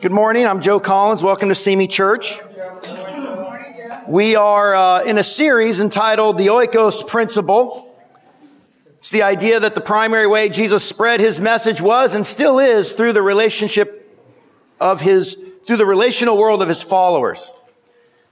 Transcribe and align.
Good 0.00 0.12
morning. 0.12 0.46
I'm 0.46 0.60
Joe 0.60 0.78
Collins. 0.80 1.22
Welcome 1.22 1.48
to 1.48 1.54
See 1.54 1.74
Me 1.74 1.86
Church. 1.86 2.40
We 4.06 4.36
are 4.36 4.74
uh, 4.74 5.02
in 5.04 5.16
a 5.16 5.22
series 5.22 5.80
entitled 5.80 6.36
The 6.36 6.48
Oikos 6.48 7.06
Principle. 7.06 7.96
It's 8.98 9.10
the 9.10 9.22
idea 9.22 9.60
that 9.60 9.74
the 9.74 9.80
primary 9.80 10.26
way 10.26 10.50
Jesus 10.50 10.84
spread 10.84 11.20
his 11.20 11.40
message 11.40 11.80
was 11.80 12.14
and 12.14 12.26
still 12.26 12.58
is 12.58 12.92
through 12.92 13.14
the 13.14 13.22
relationship 13.22 14.14
of 14.78 15.00
his, 15.00 15.38
through 15.64 15.78
the 15.78 15.86
relational 15.86 16.36
world 16.36 16.60
of 16.60 16.68
his 16.68 16.82
followers. 16.82 17.50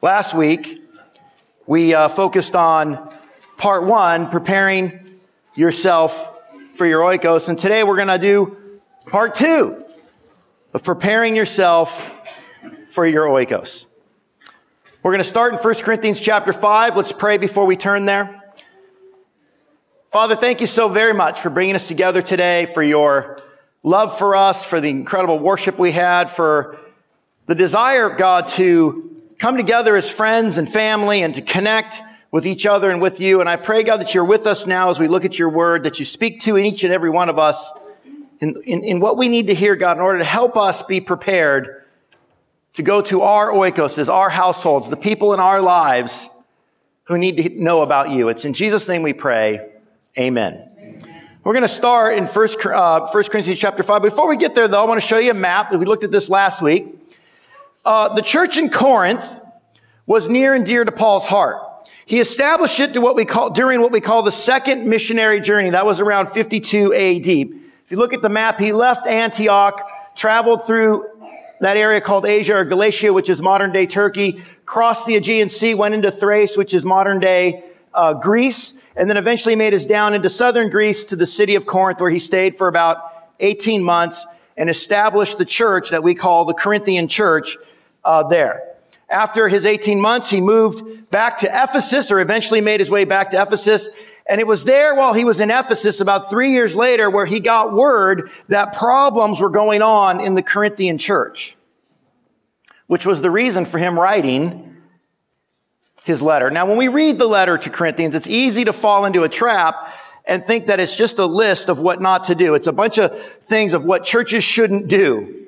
Last 0.02 0.34
week, 0.34 0.78
we 1.66 1.94
uh, 1.94 2.08
focused 2.08 2.54
on 2.54 3.14
part 3.56 3.84
one, 3.84 4.28
preparing 4.28 5.20
yourself 5.54 6.38
for 6.74 6.84
your 6.84 7.00
oikos. 7.00 7.48
And 7.48 7.58
today 7.58 7.82
we're 7.82 7.96
going 7.96 8.08
to 8.08 8.18
do 8.18 8.58
part 9.06 9.34
two 9.34 9.85
of 10.76 10.82
preparing 10.82 11.34
yourself 11.34 12.12
for 12.90 13.06
your 13.06 13.24
oikos. 13.28 13.86
We're 15.02 15.10
going 15.10 15.22
to 15.22 15.24
start 15.24 15.54
in 15.54 15.58
1 15.58 15.74
Corinthians 15.76 16.20
chapter 16.20 16.52
5. 16.52 16.94
Let's 16.94 17.12
pray 17.12 17.38
before 17.38 17.64
we 17.64 17.76
turn 17.76 18.04
there. 18.04 18.42
Father, 20.12 20.36
thank 20.36 20.60
you 20.60 20.66
so 20.66 20.90
very 20.90 21.14
much 21.14 21.40
for 21.40 21.48
bringing 21.48 21.76
us 21.76 21.88
together 21.88 22.20
today, 22.20 22.66
for 22.74 22.82
your 22.82 23.40
love 23.82 24.18
for 24.18 24.36
us, 24.36 24.66
for 24.66 24.78
the 24.78 24.90
incredible 24.90 25.38
worship 25.38 25.78
we 25.78 25.92
had, 25.92 26.28
for 26.28 26.78
the 27.46 27.54
desire, 27.54 28.10
of 28.10 28.18
God, 28.18 28.46
to 28.48 29.18
come 29.38 29.56
together 29.56 29.96
as 29.96 30.10
friends 30.10 30.58
and 30.58 30.70
family 30.70 31.22
and 31.22 31.34
to 31.36 31.40
connect 31.40 32.02
with 32.30 32.46
each 32.46 32.66
other 32.66 32.90
and 32.90 33.00
with 33.00 33.18
you. 33.18 33.40
And 33.40 33.48
I 33.48 33.56
pray, 33.56 33.82
God, 33.82 34.00
that 34.00 34.12
you're 34.12 34.26
with 34.26 34.46
us 34.46 34.66
now 34.66 34.90
as 34.90 35.00
we 35.00 35.08
look 35.08 35.24
at 35.24 35.38
your 35.38 35.48
word, 35.48 35.84
that 35.84 35.98
you 35.98 36.04
speak 36.04 36.40
to 36.40 36.58
each 36.58 36.84
and 36.84 36.92
every 36.92 37.08
one 37.08 37.30
of 37.30 37.38
us 37.38 37.72
in, 38.40 38.62
in, 38.64 38.84
in 38.84 39.00
what 39.00 39.16
we 39.16 39.28
need 39.28 39.46
to 39.48 39.54
hear, 39.54 39.76
God, 39.76 39.96
in 39.96 40.02
order 40.02 40.18
to 40.18 40.24
help 40.24 40.56
us 40.56 40.82
be 40.82 41.00
prepared 41.00 41.84
to 42.74 42.82
go 42.82 43.00
to 43.02 43.22
our 43.22 43.50
oikoses, 43.50 44.12
our 44.12 44.28
households, 44.28 44.90
the 44.90 44.96
people 44.96 45.32
in 45.32 45.40
our 45.40 45.62
lives 45.62 46.28
who 47.04 47.16
need 47.16 47.36
to 47.38 47.48
know 47.62 47.82
about 47.82 48.10
you. 48.10 48.28
It's 48.28 48.44
in 48.44 48.52
Jesus' 48.52 48.86
name 48.88 49.02
we 49.02 49.12
pray. 49.12 49.72
Amen. 50.18 50.66
We're 51.42 51.52
going 51.52 51.62
to 51.62 51.68
start 51.68 52.18
in 52.18 52.26
First, 52.26 52.58
uh, 52.66 53.08
Corinthians 53.12 53.58
chapter 53.58 53.82
5. 53.82 54.02
Before 54.02 54.28
we 54.28 54.36
get 54.36 54.54
there, 54.54 54.66
though, 54.66 54.82
I 54.82 54.86
want 54.86 55.00
to 55.00 55.06
show 55.06 55.18
you 55.18 55.30
a 55.30 55.34
map. 55.34 55.72
We 55.72 55.86
looked 55.86 56.04
at 56.04 56.10
this 56.10 56.28
last 56.28 56.60
week. 56.60 56.88
Uh, 57.84 58.14
the 58.14 58.22
church 58.22 58.58
in 58.58 58.68
Corinth 58.68 59.40
was 60.06 60.28
near 60.28 60.54
and 60.54 60.66
dear 60.66 60.84
to 60.84 60.90
Paul's 60.90 61.28
heart. 61.28 61.62
He 62.04 62.20
established 62.20 62.78
it 62.80 62.92
to 62.94 63.00
what 63.00 63.16
we 63.16 63.24
call, 63.24 63.50
during 63.50 63.80
what 63.80 63.92
we 63.92 64.00
call 64.00 64.22
the 64.22 64.32
second 64.32 64.88
missionary 64.88 65.40
journey. 65.40 65.70
That 65.70 65.86
was 65.86 66.00
around 66.00 66.28
52 66.28 66.94
AD. 66.94 67.65
If 67.86 67.92
you 67.92 67.98
look 67.98 68.12
at 68.12 68.20
the 68.20 68.28
map, 68.28 68.58
he 68.58 68.72
left 68.72 69.06
Antioch, 69.06 69.88
traveled 70.16 70.66
through 70.66 71.06
that 71.60 71.76
area 71.76 72.00
called 72.00 72.26
Asia 72.26 72.56
or 72.56 72.64
Galatia, 72.64 73.12
which 73.12 73.30
is 73.30 73.40
modern 73.40 73.70
day 73.70 73.86
Turkey, 73.86 74.42
crossed 74.64 75.06
the 75.06 75.14
Aegean 75.14 75.50
Sea, 75.50 75.72
went 75.74 75.94
into 75.94 76.10
Thrace, 76.10 76.56
which 76.56 76.74
is 76.74 76.84
modern 76.84 77.20
day 77.20 77.62
uh, 77.94 78.14
Greece, 78.14 78.74
and 78.96 79.08
then 79.08 79.16
eventually 79.16 79.54
made 79.54 79.72
his 79.72 79.86
down 79.86 80.14
into 80.14 80.28
southern 80.28 80.68
Greece 80.68 81.04
to 81.04 81.14
the 81.14 81.26
city 81.26 81.54
of 81.54 81.64
Corinth, 81.64 82.00
where 82.00 82.10
he 82.10 82.18
stayed 82.18 82.58
for 82.58 82.66
about 82.66 82.98
18 83.38 83.84
months 83.84 84.26
and 84.56 84.68
established 84.68 85.38
the 85.38 85.44
church 85.44 85.90
that 85.90 86.02
we 86.02 86.12
call 86.12 86.44
the 86.44 86.54
Corinthian 86.54 87.06
church 87.06 87.56
uh, 88.04 88.24
there. 88.24 88.62
After 89.08 89.46
his 89.46 89.64
18 89.64 90.00
months, 90.00 90.28
he 90.28 90.40
moved 90.40 91.08
back 91.12 91.38
to 91.38 91.46
Ephesus, 91.46 92.10
or 92.10 92.18
eventually 92.18 92.60
made 92.60 92.80
his 92.80 92.90
way 92.90 93.04
back 93.04 93.30
to 93.30 93.40
Ephesus, 93.40 93.88
and 94.28 94.40
it 94.40 94.46
was 94.46 94.64
there 94.64 94.94
while 94.94 95.14
he 95.14 95.24
was 95.24 95.40
in 95.40 95.50
Ephesus 95.50 96.00
about 96.00 96.28
three 96.28 96.52
years 96.52 96.74
later 96.74 97.08
where 97.08 97.26
he 97.26 97.38
got 97.38 97.72
word 97.72 98.30
that 98.48 98.72
problems 98.72 99.40
were 99.40 99.50
going 99.50 99.82
on 99.82 100.20
in 100.20 100.34
the 100.34 100.42
Corinthian 100.42 100.98
church, 100.98 101.56
which 102.88 103.06
was 103.06 103.22
the 103.22 103.30
reason 103.30 103.64
for 103.64 103.78
him 103.78 103.98
writing 103.98 104.76
his 106.02 106.22
letter. 106.22 106.50
Now, 106.50 106.66
when 106.66 106.76
we 106.76 106.88
read 106.88 107.18
the 107.18 107.26
letter 107.26 107.56
to 107.56 107.70
Corinthians, 107.70 108.14
it's 108.14 108.28
easy 108.28 108.64
to 108.64 108.72
fall 108.72 109.04
into 109.04 109.22
a 109.22 109.28
trap 109.28 109.94
and 110.24 110.44
think 110.44 110.66
that 110.66 110.80
it's 110.80 110.96
just 110.96 111.18
a 111.18 111.26
list 111.26 111.68
of 111.68 111.78
what 111.78 112.00
not 112.00 112.24
to 112.24 112.34
do. 112.34 112.54
It's 112.54 112.66
a 112.66 112.72
bunch 112.72 112.98
of 112.98 113.16
things 113.20 113.74
of 113.74 113.84
what 113.84 114.02
churches 114.02 114.42
shouldn't 114.42 114.88
do. 114.88 115.46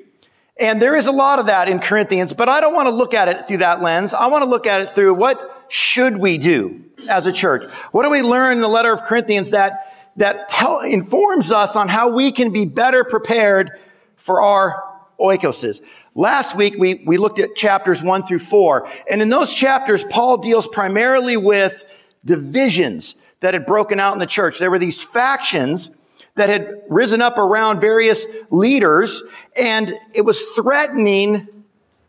And 0.61 0.81
there 0.81 0.97
is 0.97 1.07
a 1.07 1.13
lot 1.13 1.39
of 1.39 1.47
that 1.47 1.69
in 1.69 1.81
Corinthians, 1.81 2.33
but 2.33 2.49
I 2.49 2.61
don't 2.61 2.75
want 2.75 2.87
to 2.87 2.95
look 2.95 3.15
at 3.15 3.29
it 3.29 3.47
through 3.47 3.59
that 3.59 3.83
lens. 3.83 4.15
I 4.15 4.27
want 4.29 4.43
to 4.45 4.51
look 4.51 4.67
at 4.67 4.81
it 4.81 4.91
through 4.91 5.15
what 5.15 5.58
should 5.69 6.17
we 6.17 6.39
do? 6.39 6.85
as 7.09 7.27
a 7.27 7.33
church? 7.33 7.65
What 7.93 8.05
do 8.05 8.11
we 8.11 8.23
learn 8.23 8.55
in 8.55 8.61
the 8.61 8.69
letter 8.69 8.93
of 8.93 9.03
Corinthians 9.03 9.51
that, 9.51 9.95
that 10.17 10.49
tell, 10.49 10.81
informs 10.81 11.53
us 11.53 11.77
on 11.77 11.89
how 11.89 12.11
we 12.11 12.33
can 12.33 12.51
be 12.51 12.65
better 12.65 13.05
prepared 13.05 13.79
for 14.17 14.43
our 14.43 14.85
oikoses? 15.21 15.83
Last 16.15 16.57
week, 16.57 16.75
we, 16.79 17.03
we 17.07 17.17
looked 17.17 17.39
at 17.39 17.55
chapters 17.55 18.03
one 18.03 18.23
through 18.23 18.41
four. 18.41 18.89
And 19.09 19.23
in 19.23 19.29
those 19.29 19.53
chapters, 19.55 20.05
Paul 20.05 20.39
deals 20.39 20.67
primarily 20.67 21.37
with 21.37 21.85
divisions 22.25 23.15
that 23.41 23.55
had 23.55 23.67
broken 23.67 24.01
out 24.01 24.15
in 24.15 24.19
the 24.19 24.27
church. 24.27 24.59
There 24.59 24.71
were 24.71 24.81
these 24.81 25.01
factions 25.01 25.91
that 26.35 26.49
had 26.49 26.83
risen 26.89 27.23
up 27.23 27.39
around 27.39 27.81
various 27.81 28.27
leaders, 28.51 29.23
and 29.57 29.95
it 30.15 30.23
was 30.23 30.41
threatening 30.57 31.49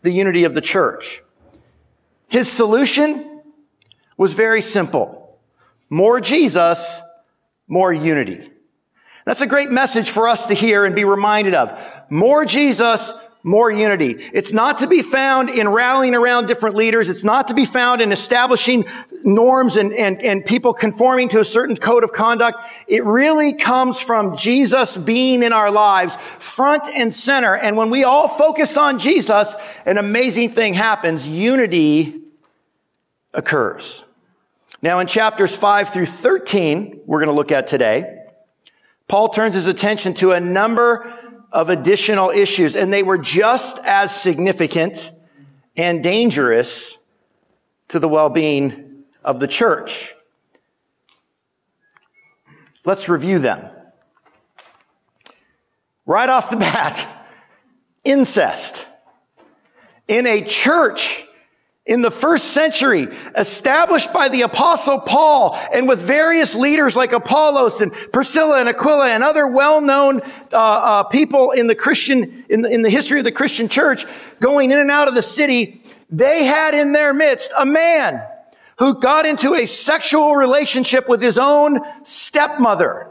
the 0.01 0.11
unity 0.11 0.43
of 0.43 0.53
the 0.53 0.61
church. 0.61 1.21
His 2.27 2.51
solution 2.51 3.28
was 4.19 4.33
very 4.33 4.61
simple. 4.61 5.39
More 5.89 6.19
Jesus, 6.19 7.01
more 7.69 7.93
unity. 7.93 8.51
That's 9.25 9.39
a 9.39 9.47
great 9.47 9.71
message 9.71 10.09
for 10.09 10.27
us 10.27 10.47
to 10.47 10.53
hear 10.53 10.83
and 10.83 10.93
be 10.93 11.05
reminded 11.05 11.53
of. 11.53 11.79
More 12.09 12.43
Jesus, 12.43 13.13
more 13.43 13.71
unity. 13.71 14.17
It's 14.33 14.51
not 14.51 14.79
to 14.79 14.87
be 14.87 15.03
found 15.03 15.49
in 15.49 15.69
rallying 15.69 16.15
around 16.15 16.47
different 16.47 16.75
leaders. 16.75 17.09
It's 17.09 17.23
not 17.23 17.47
to 17.47 17.53
be 17.53 17.63
found 17.63 18.01
in 18.01 18.11
establishing 18.11 18.83
norms 19.23 19.77
and, 19.77 19.93
and, 19.93 20.21
and 20.21 20.43
people 20.43 20.73
conforming 20.73 21.29
to 21.29 21.39
a 21.39 21.45
certain 21.45 21.77
code 21.77 22.03
of 22.03 22.11
conduct. 22.11 22.57
It 22.87 23.05
really 23.05 23.53
comes 23.53 24.01
from 24.01 24.35
Jesus 24.35 24.97
being 24.97 25.43
in 25.43 25.53
our 25.53 25.71
lives 25.71 26.17
front 26.39 26.89
and 26.93 27.15
center. 27.15 27.55
And 27.55 27.77
when 27.77 27.89
we 27.89 28.03
all 28.03 28.27
focus 28.27 28.75
on 28.75 28.99
Jesus, 28.99 29.55
an 29.85 29.97
amazing 29.97 30.49
thing 30.49 30.73
happens. 30.73 31.25
Unity 31.25 32.19
occurs. 33.33 34.03
Now, 34.81 34.99
in 34.99 35.07
chapters 35.07 35.55
5 35.55 35.89
through 35.89 36.05
13, 36.05 37.01
we're 37.05 37.19
going 37.19 37.27
to 37.27 37.35
look 37.35 37.51
at 37.51 37.67
today, 37.67 38.23
Paul 39.09 39.29
turns 39.29 39.55
his 39.55 39.67
attention 39.67 40.13
to 40.15 40.31
a 40.31 40.39
number 40.39 41.13
of 41.51 41.69
additional 41.69 42.29
issues, 42.29 42.75
and 42.75 42.93
they 42.93 43.03
were 43.03 43.17
just 43.17 43.79
as 43.83 44.15
significant 44.15 45.11
and 45.75 46.01
dangerous 46.01 46.97
to 47.89 47.99
the 47.99 48.07
well-being 48.07 49.03
of 49.23 49.39
the 49.39 49.47
church. 49.47 50.15
Let's 52.85 53.09
review 53.09 53.39
them. 53.39 53.69
Right 56.05 56.29
off 56.29 56.49
the 56.49 56.57
bat, 56.57 57.05
incest. 58.03 58.85
In 60.07 60.25
a 60.25 60.41
church 60.41 61.25
in 61.89 62.03
the 62.03 62.11
first 62.11 62.51
century, 62.51 63.07
established 63.35 64.13
by 64.13 64.29
the 64.29 64.43
apostle 64.43 64.99
Paul 64.99 65.59
and 65.73 65.87
with 65.87 65.99
various 65.99 66.55
leaders 66.55 66.95
like 66.95 67.13
Apollos 67.13 67.81
and 67.81 67.91
Priscilla 68.13 68.59
and 68.59 68.69
Aquila 68.69 69.09
and 69.09 69.23
other 69.23 69.47
well-known 69.47 70.21
uh, 70.53 70.55
uh, 70.55 71.03
people 71.05 71.49
in 71.49 71.65
the 71.65 71.73
Christian, 71.73 72.45
in 72.47 72.61
the, 72.61 72.69
in 72.69 72.83
the 72.83 72.91
history 72.91 73.17
of 73.17 73.25
the 73.25 73.31
Christian 73.31 73.67
church 73.67 74.05
going 74.39 74.69
in 74.69 74.77
and 74.77 74.91
out 74.91 75.07
of 75.07 75.15
the 75.15 75.23
city, 75.23 75.81
they 76.11 76.43
had 76.43 76.75
in 76.75 76.93
their 76.93 77.11
midst 77.11 77.51
a 77.59 77.65
man 77.65 78.23
who 78.77 78.99
got 78.99 79.25
into 79.25 79.55
a 79.55 79.65
sexual 79.65 80.35
relationship 80.35 81.09
with 81.09 81.23
his 81.23 81.39
own 81.39 81.79
stepmother. 82.03 83.09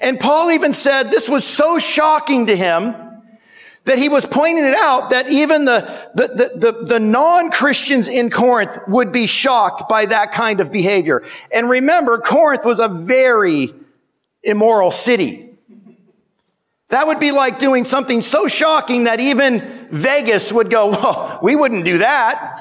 And 0.00 0.20
Paul 0.20 0.52
even 0.52 0.72
said 0.72 1.10
this 1.10 1.28
was 1.28 1.44
so 1.44 1.80
shocking 1.80 2.46
to 2.46 2.56
him 2.56 2.94
that 3.84 3.98
he 3.98 4.08
was 4.08 4.24
pointing 4.24 4.64
it 4.64 4.76
out 4.76 5.10
that 5.10 5.28
even 5.28 5.64
the, 5.64 5.80
the, 6.14 6.52
the, 6.54 6.84
the, 6.84 7.00
non-Christians 7.00 8.06
in 8.06 8.30
Corinth 8.30 8.78
would 8.86 9.10
be 9.10 9.26
shocked 9.26 9.88
by 9.88 10.06
that 10.06 10.30
kind 10.32 10.60
of 10.60 10.70
behavior. 10.70 11.24
And 11.50 11.68
remember, 11.68 12.18
Corinth 12.18 12.64
was 12.64 12.78
a 12.78 12.88
very 12.88 13.74
immoral 14.42 14.92
city. 14.92 15.50
That 16.90 17.06
would 17.06 17.18
be 17.18 17.32
like 17.32 17.58
doing 17.58 17.84
something 17.84 18.22
so 18.22 18.46
shocking 18.46 19.04
that 19.04 19.18
even 19.18 19.88
Vegas 19.90 20.52
would 20.52 20.70
go, 20.70 20.90
well, 20.90 21.40
we 21.42 21.56
wouldn't 21.56 21.84
do 21.84 21.98
that. 21.98 22.60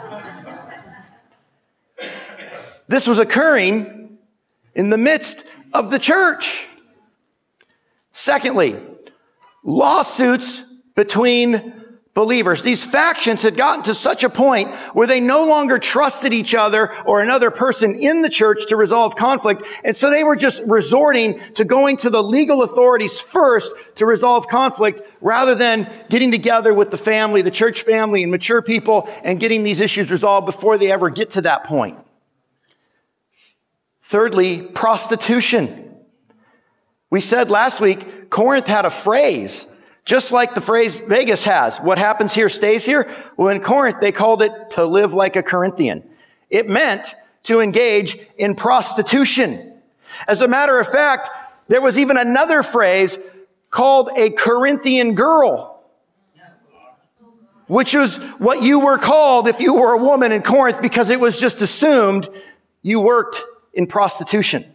This 2.88 3.07
was 3.07 3.19
occurring 3.19 4.18
in 4.73 4.89
the 4.89 4.97
midst 4.97 5.45
of 5.73 5.91
the 5.91 6.00
church. 6.00 6.68
Secondly, 8.12 8.75
lawsuits 9.63 10.70
between 11.01 11.74
believers. 12.13 12.62
These 12.62 12.86
factions 12.86 13.42
had 13.42 13.57
gotten 13.57 13.83
to 13.86 13.95
such 13.95 14.24
a 14.24 14.30
point 14.30 14.69
where 14.94 15.07
they 15.07 15.19
no 15.19 15.45
longer 15.45 15.80
trusted 15.80 16.31
each 16.31 16.53
other 16.53 16.94
or 17.06 17.21
another 17.21 17.50
person 17.50 17.95
in 17.95 18.21
the 18.21 18.30
church 18.30 18.68
to 18.68 18.75
resolve 18.75 19.15
conflict. 19.15 19.63
And 19.83 19.98
so 19.98 20.12
they 20.12 20.24
were 20.24 20.36
just 20.36 20.62
resorting 20.68 21.39
to 21.56 21.65
going 21.65 21.98
to 21.98 22.12
the 22.12 22.21
legal 22.21 22.62
authorities 22.62 23.19
first 23.19 23.74
to 23.95 24.06
resolve 24.06 24.48
conflict 24.48 25.01
rather 25.21 25.56
than 25.56 25.89
getting 26.12 26.30
together 26.30 26.71
with 26.71 26.92
the 26.92 27.00
family, 27.00 27.42
the 27.42 27.50
church 27.50 27.81
family 27.81 28.21
and 28.21 28.31
mature 28.31 28.62
people 28.62 29.09
and 29.24 29.39
getting 29.39 29.63
these 29.63 29.80
issues 29.80 30.12
resolved 30.12 30.45
before 30.45 30.77
they 30.77 30.92
ever 30.92 31.09
get 31.09 31.31
to 31.31 31.42
that 31.42 31.63
point. 31.63 31.97
Thirdly, 34.04 34.62
prostitution. 34.62 35.95
We 37.09 37.21
said 37.21 37.50
last 37.50 37.81
week, 37.81 38.30
Corinth 38.30 38.68
had 38.68 38.86
a 38.86 38.92
phrase 38.92 39.65
just 40.03 40.31
like 40.31 40.53
the 40.53 40.62
phrase 40.62 40.98
Vegas 41.00 41.44
has, 41.44 41.77
what 41.77 41.98
happens 41.98 42.33
here 42.33 42.50
stays 42.50 42.86
here. 42.86 43.13
Well, 43.38 43.50
in 43.50 43.62
Corinth, 43.62 44.00
they 44.01 44.12
called 44.12 44.42
it 44.42 44.71
to 44.71 44.86
live 44.86 45.13
like 45.13 45.36
a 45.36 45.44
Corinthian. 45.44 46.03
It 46.50 46.68
meant 46.68 47.15
to 47.44 47.59
engage 47.59 48.18
in 48.38 48.56
prostitution. 48.56 49.74
As 50.27 50.42
a 50.42 50.48
matter 50.48 50.80
of 50.80 50.88
fact, 50.88 51.30
there 51.68 51.81
was 51.81 51.98
even 51.98 52.18
another 52.18 52.63
phrase 52.63 53.18
called 53.69 54.09
a 54.15 54.30
Corinthian 54.31 55.15
girl, 55.15 55.83
which 57.68 57.94
was 57.94 58.18
what 58.38 58.62
you 58.62 58.80
were 58.80 58.97
called 58.97 59.47
if 59.47 59.62
you 59.62 59.75
were 59.75 59.94
a 59.94 59.97
woman 59.97 60.31
in 60.31 60.42
Corinth 60.42 60.81
because 60.81 61.09
it 61.09 61.19
was 61.19 61.39
just 61.39 61.62
assumed 61.62 62.27
you 62.81 63.00
worked 63.00 63.44
in 63.74 63.88
prostitution. 63.88 64.65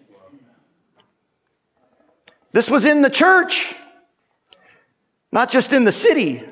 This 2.52 2.70
was 2.70 2.86
in 2.86 3.02
the 3.02 3.10
church 3.10 3.74
not 5.36 5.50
just 5.50 5.74
in 5.74 5.84
the 5.84 5.92
city. 5.92 6.42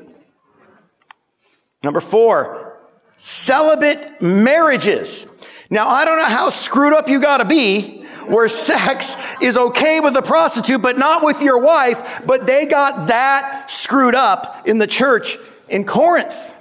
Number 1.82 2.02
four, 2.02 2.76
celibate 3.16 4.20
marriages. 4.20 5.25
Now, 5.70 5.88
I 5.88 6.04
don't 6.04 6.19
know 6.19 6.26
how 6.26 6.50
screwed 6.50 6.92
up 6.92 7.08
you 7.08 7.19
gotta 7.19 7.46
be 7.46 8.02
where 8.26 8.46
sex 8.46 9.16
is 9.40 9.56
okay 9.56 10.00
with 10.00 10.14
a 10.16 10.20
prostitute, 10.20 10.82
but 10.82 10.98
not 10.98 11.25
with 11.25 11.40
your 11.40 11.56
wife, 11.56 12.20
but 12.26 12.46
they 12.46 12.66
got 12.66 13.08
that 13.08 13.70
screwed 13.70 14.14
up 14.14 14.69
in 14.69 14.76
the 14.76 14.86
church 14.86 15.38
in 15.70 15.86
Corinth. 15.86 16.54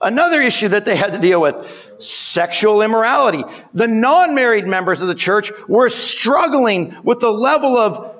Another 0.00 0.42
issue 0.42 0.66
that 0.66 0.84
they 0.84 0.96
had 0.96 1.12
to 1.12 1.18
deal 1.20 1.40
with, 1.40 1.54
sexual 2.00 2.82
immorality. 2.82 3.44
The 3.72 3.86
non-married 3.86 4.66
members 4.66 5.00
of 5.00 5.06
the 5.06 5.14
church 5.14 5.52
were 5.68 5.90
struggling 5.90 6.96
with 7.04 7.20
the 7.20 7.30
level 7.30 7.76
of 7.76 8.15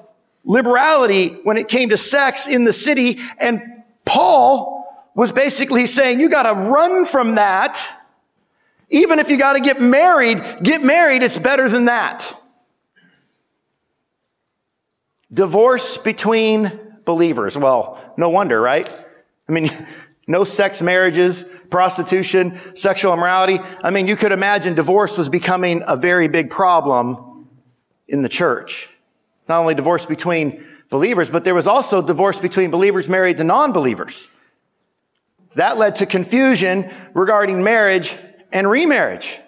liberality 0.47 1.41
when 1.43 1.59
it 1.59 1.69
came 1.69 1.91
to 1.91 1.99
sex 1.99 2.47
in 2.47 2.65
the 2.65 2.73
city. 2.73 3.19
And 3.39 3.61
Paul 4.05 4.87
was 5.15 5.33
basically 5.33 5.87
saying, 5.87 6.21
you 6.21 6.31
got 6.31 6.45
to 6.45 6.55
run 6.55 7.05
from 7.05 7.35
that. 7.35 7.85
Even 8.89 9.19
if 9.19 9.29
you 9.29 9.37
got 9.37 9.55
to 9.55 9.61
get 9.61 9.81
married, 9.81 10.43
get 10.63 10.83
married. 10.83 11.23
It's 11.23 11.39
better 11.39 11.69
than 11.69 11.87
that. 11.87 12.33
Divorce 15.33 15.97
between 15.97 16.71
believers. 17.05 17.59
Well, 17.59 18.01
no 18.17 18.31
wonder, 18.31 18.61
right? 18.61 18.89
I 19.49 19.53
mean, 19.53 19.71
no 20.29 20.45
sex 20.45 20.81
marriages, 20.81 21.45
prostitution, 21.69 22.61
sexual 22.75 23.13
immorality. 23.13 23.59
I 23.83 23.91
mean, 23.91 24.07
you 24.07 24.15
could 24.15 24.31
imagine 24.31 24.75
divorce 24.75 25.19
was 25.19 25.29
becoming 25.29 25.83
a 25.85 25.97
very 25.97 26.29
big 26.29 26.51
problem 26.51 27.49
in 28.07 28.23
the 28.23 28.29
church 28.29 28.91
not 29.49 29.61
only 29.61 29.75
divorce 29.75 30.07
between 30.07 30.67
believers, 30.91 31.31
but 31.31 31.45
there 31.45 31.55
was 31.55 31.67
also 31.67 32.03
divorce 32.03 32.39
between 32.39 32.71
believers 32.71 33.09
married 33.09 33.37
to 33.39 33.45
non-believers. 33.45 34.29
That 35.55 35.79
led 35.79 35.97
to 35.97 36.07
confusion 36.07 36.93
regarding 37.15 37.63
marriage 37.63 38.17
and 38.53 38.69
remarriage. 38.69 39.39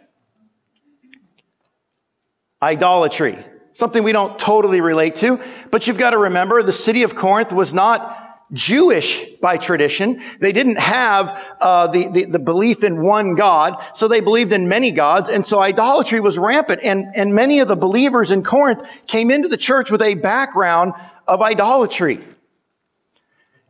Idolatry. 2.63 3.45
Something 3.75 4.03
we 4.03 4.13
don't 4.13 4.39
totally 4.39 4.81
relate 4.81 5.17
to, 5.17 5.41
but 5.71 5.87
you've 5.87 5.99
got 5.99 6.11
to 6.11 6.19
remember 6.19 6.63
the 6.63 6.73
city 6.73 7.05
of 7.05 7.15
Corinth 7.15 7.53
was 7.53 7.73
not 7.73 8.28
Jewish 8.53 9.27
by 9.43 9.59
tradition. 9.59 10.23
They 10.41 10.53
didn't 10.53 10.79
have 10.79 11.39
uh, 11.61 11.89
the, 11.89 12.09
the, 12.09 12.25
the 12.25 12.39
belief 12.39 12.83
in 12.83 13.03
one 13.03 13.35
God, 13.35 13.77
so 13.95 14.09
they 14.09 14.21
believed 14.21 14.53
in 14.53 14.69
many 14.69 14.91
gods, 14.91 15.29
and 15.29 15.45
so 15.47 15.61
idolatry 15.61 16.21
was 16.21 16.39
rampant. 16.39 16.81
And 16.83 17.07
and 17.15 17.35
many 17.35 17.61
of 17.61 17.69
the 17.69 17.77
believers 17.77 18.31
in 18.31 18.43
Corinth 18.43 18.83
came 19.07 19.31
into 19.31 19.49
the 19.49 19.59
church 19.59 19.91
with 19.91 20.01
a 20.01 20.15
background 20.15 20.95
of 21.27 21.43
idolatry, 21.43 22.25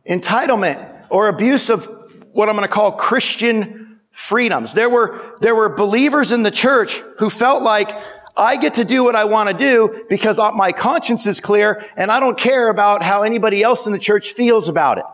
entitlement, 0.09 1.07
or 1.09 1.27
abuse 1.27 1.69
of 1.69 1.85
what 2.31 2.47
I'm 2.47 2.55
going 2.55 2.67
to 2.67 2.73
call 2.73 2.93
Christian 2.93 3.99
freedoms. 4.11 4.73
There 4.73 4.89
were 4.89 5.35
there 5.41 5.55
were 5.55 5.69
believers 5.69 6.31
in 6.31 6.43
the 6.43 6.51
church 6.51 7.01
who 7.17 7.29
felt 7.29 7.63
like 7.63 7.89
I 8.39 8.55
get 8.55 8.75
to 8.75 8.85
do 8.85 9.03
what 9.03 9.15
I 9.15 9.25
want 9.25 9.49
to 9.49 9.57
do 9.57 10.05
because 10.09 10.39
uh, 10.39 10.51
my 10.51 10.71
conscience 10.71 11.27
is 11.27 11.39
clear 11.39 11.85
and 11.97 12.11
I 12.11 12.19
don't 12.19 12.37
care 12.37 12.69
about 12.69 13.03
how 13.03 13.23
anybody 13.23 13.61
else 13.61 13.85
in 13.85 13.91
the 13.91 13.99
church 13.99 14.31
feels 14.31 14.69
about 14.69 14.97
it. 14.97 15.05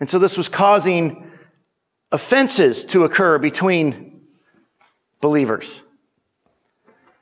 And 0.00 0.08
so 0.08 0.18
this 0.18 0.36
was 0.36 0.48
causing 0.48 1.30
offenses 2.10 2.84
to 2.86 3.04
occur 3.04 3.38
between 3.38 4.22
believers. 5.20 5.82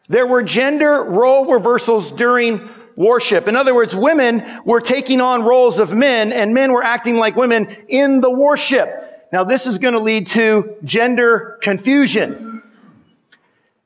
There 0.09 0.26
were 0.26 0.43
gender 0.43 1.02
role 1.02 1.52
reversals 1.52 2.12
during 2.12 2.69
worship. 2.97 3.49
In 3.49 3.56
other 3.56 3.75
words, 3.75 3.94
women 3.94 4.44
were 4.64 4.81
taking 4.81 5.20
on 5.20 5.43
roles 5.43 5.79
of 5.79 5.93
men 5.94 6.32
and 6.32 6.55
men 6.55 6.73
were 6.73 6.82
acting 6.82 7.17
like 7.17 7.37
women 7.37 7.76
in 7.88 8.20
the 8.20 8.31
worship. 8.31 8.88
Now 9.32 9.44
this 9.44 9.67
is 9.67 9.79
going 9.79 9.94
to 9.94 10.00
lead 10.00 10.29
to 10.29 10.76
gender 10.85 11.59
confusion. 11.61 12.56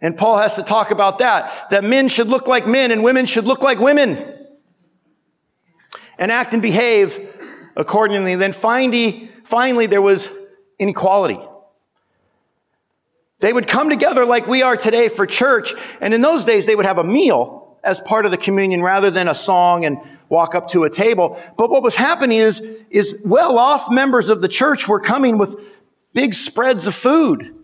And 0.03 0.17
Paul 0.17 0.39
has 0.39 0.57
to 0.57 0.63
talk 0.63 0.91
about 0.91 1.19
that, 1.19 1.71
that 1.71 1.85
men 1.85 2.09
should 2.09 2.29
look 2.29 2.47
like 2.47 2.67
men 2.67 2.91
and 2.91 3.05
women 3.05 3.27
should 3.27 3.45
look 3.45 3.63
like 3.63 3.79
women 3.79 4.35
and 6.19 6.33
act 6.33 6.53
and 6.53 6.63
behave 6.63 7.29
accordingly. 7.77 8.33
And 8.33 8.41
Then 8.41 8.53
finally, 8.53 9.31
finally, 9.45 9.87
there 9.87 10.03
was 10.03 10.31
inequality. 10.79 11.39
They 13.41 13.53
would 13.53 13.67
come 13.67 13.89
together 13.89 14.25
like 14.25 14.47
we 14.47 14.63
are 14.63 14.77
today 14.77 15.09
for 15.09 15.27
church. 15.27 15.75
And 16.01 16.15
in 16.15 16.21
those 16.21 16.45
days, 16.45 16.67
they 16.67 16.77
would 16.77 16.87
have 16.87 16.99
a 16.99 17.05
meal 17.05 17.79
as 17.83 18.01
part 18.01 18.25
of 18.25 18.31
the 18.31 18.37
communion 18.37 18.83
rather 18.83 19.11
than 19.11 19.29
a 19.29 19.35
song 19.35 19.85
and 19.85 19.99
walk 20.29 20.55
up 20.55 20.69
to 20.69 20.85
a 20.85 20.91
table. 20.91 21.41
But 21.57 21.71
what 21.71 21.83
was 21.83 21.97
happening 21.97 22.39
is, 22.39 22.63
is 22.91 23.19
well 23.25 23.59
off 23.59 23.91
members 23.91 24.29
of 24.29 24.43
the 24.43 24.49
church 24.49 24.87
were 24.87 25.01
coming 25.01 25.39
with 25.39 25.57
big 26.13 26.35
spreads 26.35 26.87
of 26.87 26.95
food 26.95 27.55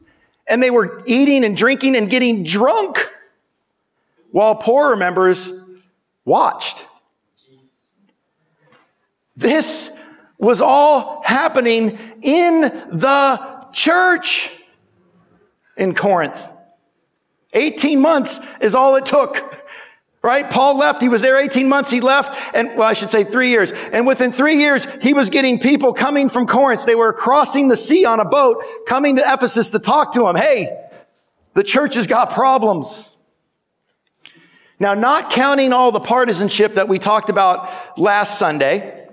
and 0.47 0.63
they 0.63 0.71
were 0.71 1.03
eating 1.07 1.45
and 1.45 1.57
drinking 1.57 1.97
and 1.97 2.09
getting 2.09 2.43
drunk 2.43 3.11
while 4.31 4.55
poorer 4.55 4.97
members 4.97 5.53
watched. 6.25 6.87
This 9.37 9.91
was 10.39 10.61
all 10.61 11.23
happening 11.25 11.99
in 12.23 12.61
the 12.61 13.67
church 13.73 14.53
in 15.77 15.95
Corinth. 15.95 16.49
18 17.53 18.01
months 18.01 18.41
is 18.61 18.75
all 18.75 18.97
it 18.97 19.07
took 19.07 19.46
Right? 20.27 20.51
Paul 20.51 20.77
left. 20.77 21.01
He 21.01 21.09
was 21.09 21.23
there 21.23 21.39
18 21.39 21.69
months. 21.69 21.89
He 21.89 22.01
left 22.01 22.53
and, 22.53 22.77
well, 22.77 22.89
I 22.89 22.95
should 22.95 23.11
say 23.11 23.23
three 23.23 23.51
years. 23.51 23.71
And 23.71 24.09
within 24.09 24.33
three 24.33 24.57
years, 24.57 24.85
he 25.01 25.15
was 25.15 25.31
getting 25.31 25.61
people 25.61 25.93
coming 25.93 26.29
from 26.31 26.49
Corinth. 26.49 26.85
They 26.85 26.97
were 26.97 27.13
crossing 27.13 27.69
the 27.69 27.77
sea 27.77 28.05
on 28.05 28.19
a 28.19 28.25
boat 28.25 28.61
coming 28.89 29.15
to 29.17 29.23
Ephesus 29.23 29.71
to 29.71 29.79
talk 29.79 30.15
to 30.15 30.27
him. 30.27 30.35
Hey, 30.35 30.77
the 31.55 31.63
church 31.63 31.95
has 31.95 32.09
got 32.09 32.33
problems. 32.33 33.09
Now, 34.81 34.95
not 34.95 35.31
counting 35.31 35.73
all 35.73 35.93
the 35.93 36.01
partisanship 36.01 36.75
that 36.75 36.89
we 36.89 36.99
talked 36.99 37.31
about 37.31 37.97
last 37.97 38.37
Sunday, 38.37 39.07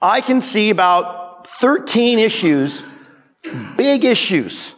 I 0.00 0.20
can 0.20 0.40
see 0.40 0.70
about 0.70 1.48
13 1.48 2.20
issues, 2.20 2.84
big 3.76 4.04
issues 4.04 4.76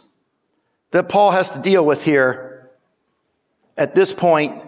that 0.89 1.09
Paul 1.09 1.29
has 1.29 1.51
to 1.51 1.59
deal 1.59 1.85
with 1.85 2.03
here 2.03 2.52
at 3.77 3.95
this 3.95 4.13
point 4.13 4.63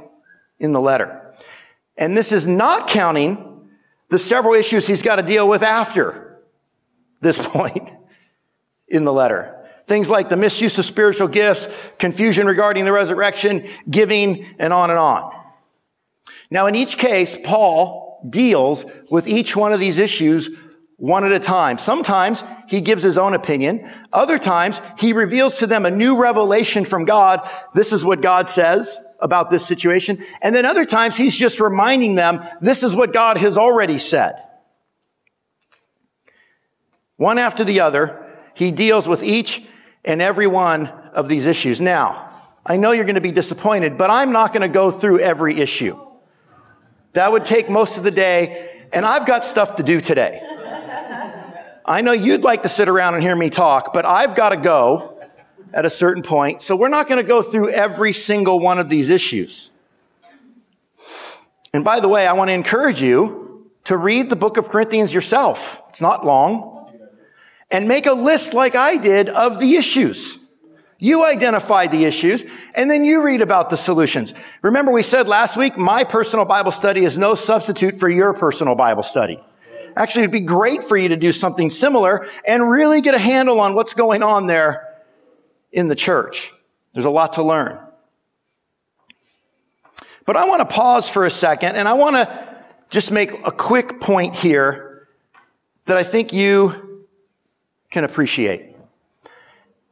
in 0.59 0.71
the 0.71 0.81
letter. 0.81 1.33
And 1.97 2.15
this 2.15 2.31
is 2.31 2.45
not 2.47 2.87
counting 2.87 3.69
the 4.09 4.19
several 4.19 4.53
issues 4.53 4.87
he's 4.87 5.01
got 5.01 5.17
to 5.17 5.23
deal 5.23 5.47
with 5.47 5.63
after 5.63 6.39
this 7.21 7.39
point 7.47 7.91
in 8.87 9.03
the 9.03 9.13
letter. 9.13 9.51
Things 9.87 10.09
like 10.09 10.29
the 10.29 10.35
misuse 10.35 10.79
of 10.79 10.85
spiritual 10.85 11.27
gifts, 11.27 11.67
confusion 11.99 12.47
regarding 12.47 12.85
the 12.85 12.91
resurrection, 12.91 13.67
giving, 13.89 14.55
and 14.57 14.73
on 14.73 14.89
and 14.89 14.97
on. 14.99 15.31
Now, 16.49 16.67
in 16.67 16.75
each 16.75 16.97
case, 16.97 17.37
Paul 17.43 18.27
deals 18.27 18.85
with 19.11 19.27
each 19.27 19.55
one 19.55 19.73
of 19.73 19.79
these 19.79 19.99
issues 19.99 20.49
one 20.97 21.25
at 21.25 21.31
a 21.31 21.39
time. 21.39 21.77
Sometimes 21.77 22.43
he 22.67 22.81
gives 22.81 23.03
his 23.03 23.17
own 23.17 23.33
opinion. 23.33 23.89
Other 24.13 24.39
times 24.39 24.81
he 24.97 25.13
reveals 25.13 25.57
to 25.59 25.67
them 25.67 25.85
a 25.85 25.91
new 25.91 26.17
revelation 26.17 26.85
from 26.85 27.05
God. 27.05 27.47
This 27.73 27.91
is 27.91 28.05
what 28.05 28.21
God 28.21 28.49
says 28.49 29.01
about 29.19 29.49
this 29.49 29.65
situation. 29.65 30.25
And 30.41 30.55
then 30.55 30.65
other 30.65 30.85
times 30.85 31.17
he's 31.17 31.37
just 31.37 31.59
reminding 31.59 32.15
them, 32.15 32.43
this 32.61 32.83
is 32.83 32.95
what 32.95 33.13
God 33.13 33.37
has 33.37 33.57
already 33.57 33.99
said. 33.99 34.35
One 37.17 37.37
after 37.37 37.63
the 37.63 37.79
other, 37.79 38.21
he 38.53 38.71
deals 38.71 39.07
with 39.07 39.23
each 39.23 39.65
and 40.03 40.21
every 40.21 40.47
one 40.47 40.87
of 41.13 41.27
these 41.27 41.45
issues. 41.45 41.79
Now, 41.81 42.29
I 42.65 42.77
know 42.77 42.91
you're 42.91 43.05
going 43.05 43.15
to 43.15 43.21
be 43.21 43.31
disappointed, 43.31 43.97
but 43.97 44.09
I'm 44.09 44.31
not 44.31 44.51
going 44.51 44.61
to 44.61 44.69
go 44.69 44.91
through 44.91 45.19
every 45.19 45.59
issue. 45.59 45.99
That 47.13 47.31
would 47.31 47.45
take 47.45 47.69
most 47.69 47.97
of 47.97 48.03
the 48.03 48.11
day, 48.11 48.87
and 48.91 49.05
I've 49.05 49.25
got 49.25 49.45
stuff 49.45 49.77
to 49.77 49.83
do 49.83 50.01
today. 50.01 50.41
I 51.87 52.01
know 52.01 52.11
you'd 52.11 52.43
like 52.43 52.63
to 52.63 52.69
sit 52.69 52.89
around 52.89 53.13
and 53.13 53.21
hear 53.21 53.35
me 53.35 53.51
talk, 53.51 53.93
but 53.93 54.05
I've 54.05 54.35
got 54.35 54.49
to 54.49 54.57
go 54.57 55.19
at 55.71 55.85
a 55.85 55.89
certain 55.89 56.23
point. 56.23 56.63
So 56.63 56.75
we're 56.75 56.89
not 56.89 57.07
going 57.07 57.23
to 57.23 57.27
go 57.27 57.43
through 57.43 57.69
every 57.69 58.11
single 58.11 58.59
one 58.59 58.79
of 58.79 58.89
these 58.89 59.11
issues. 59.11 59.69
And 61.73 61.83
by 61.83 61.99
the 61.99 62.07
way, 62.07 62.25
I 62.25 62.33
want 62.33 62.49
to 62.49 62.53
encourage 62.53 63.01
you 63.01 63.69
to 63.83 63.97
read 63.97 64.31
the 64.31 64.35
book 64.35 64.57
of 64.57 64.69
Corinthians 64.69 65.13
yourself. 65.13 65.81
It's 65.89 66.01
not 66.01 66.25
long. 66.25 66.89
And 67.69 67.87
make 67.87 68.07
a 68.07 68.13
list 68.13 68.53
like 68.53 68.75
I 68.75 68.97
did 68.97 69.29
of 69.29 69.59
the 69.59 69.75
issues. 69.75 70.39
You 70.97 71.25
identify 71.25 71.87
the 71.87 72.05
issues 72.05 72.45
and 72.73 72.89
then 72.89 73.03
you 73.03 73.23
read 73.23 73.41
about 73.41 73.69
the 73.69 73.77
solutions. 73.77 74.33
Remember 74.61 74.91
we 74.91 75.03
said 75.03 75.27
last 75.27 75.57
week, 75.57 75.77
my 75.77 76.03
personal 76.03 76.45
Bible 76.45 76.71
study 76.71 77.03
is 77.03 77.17
no 77.17 77.35
substitute 77.35 77.99
for 77.99 78.09
your 78.09 78.33
personal 78.33 78.75
Bible 78.75 79.03
study. 79.03 79.43
Actually, 79.95 80.23
it'd 80.23 80.31
be 80.31 80.41
great 80.41 80.83
for 80.83 80.97
you 80.97 81.09
to 81.09 81.15
do 81.15 81.31
something 81.31 81.69
similar 81.69 82.27
and 82.45 82.69
really 82.69 83.01
get 83.01 83.15
a 83.15 83.19
handle 83.19 83.59
on 83.59 83.75
what's 83.75 83.93
going 83.93 84.23
on 84.23 84.47
there 84.47 84.95
in 85.71 85.87
the 85.87 85.95
church. 85.95 86.53
There's 86.93 87.05
a 87.05 87.09
lot 87.09 87.33
to 87.33 87.43
learn. 87.43 87.79
But 90.25 90.37
I 90.37 90.47
want 90.47 90.67
to 90.67 90.73
pause 90.73 91.07
for 91.07 91.23
a 91.23 91.29
second 91.29 91.75
and 91.75 91.87
I 91.87 91.93
want 91.93 92.15
to 92.15 92.55
just 92.89 93.11
make 93.11 93.31
a 93.45 93.51
quick 93.51 93.99
point 94.01 94.35
here 94.35 95.07
that 95.85 95.97
I 95.97 96.03
think 96.03 96.33
you 96.33 97.05
can 97.91 98.03
appreciate. 98.03 98.75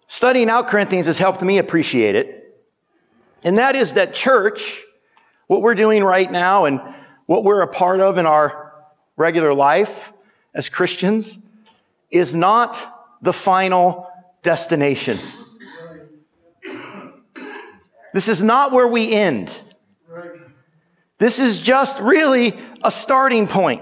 Studying 0.07 0.49
out 0.49 0.67
Corinthians 0.67 1.07
has 1.07 1.17
helped 1.17 1.41
me 1.41 1.57
appreciate 1.57 2.15
it. 2.15 2.39
And 3.43 3.57
that 3.57 3.75
is 3.75 3.93
that 3.93 4.13
church, 4.13 4.83
what 5.47 5.61
we're 5.61 5.75
doing 5.75 6.03
right 6.03 6.31
now 6.31 6.65
and 6.65 6.81
what 7.25 7.43
we're 7.43 7.61
a 7.61 7.67
part 7.67 7.99
of 7.99 8.17
in 8.17 8.25
our 8.25 8.62
regular 9.15 9.53
life 9.53 10.11
as 10.53 10.69
Christians 10.69 11.39
is 12.11 12.35
not 12.35 12.85
the 13.21 13.33
final 13.33 14.07
destination. 14.41 15.19
This 18.13 18.27
is 18.27 18.43
not 18.43 18.71
where 18.71 18.87
we 18.87 19.11
end. 19.11 19.51
This 21.17 21.39
is 21.39 21.59
just 21.59 21.99
really 21.99 22.53
a 22.83 22.91
starting 22.91 23.47
point. 23.47 23.81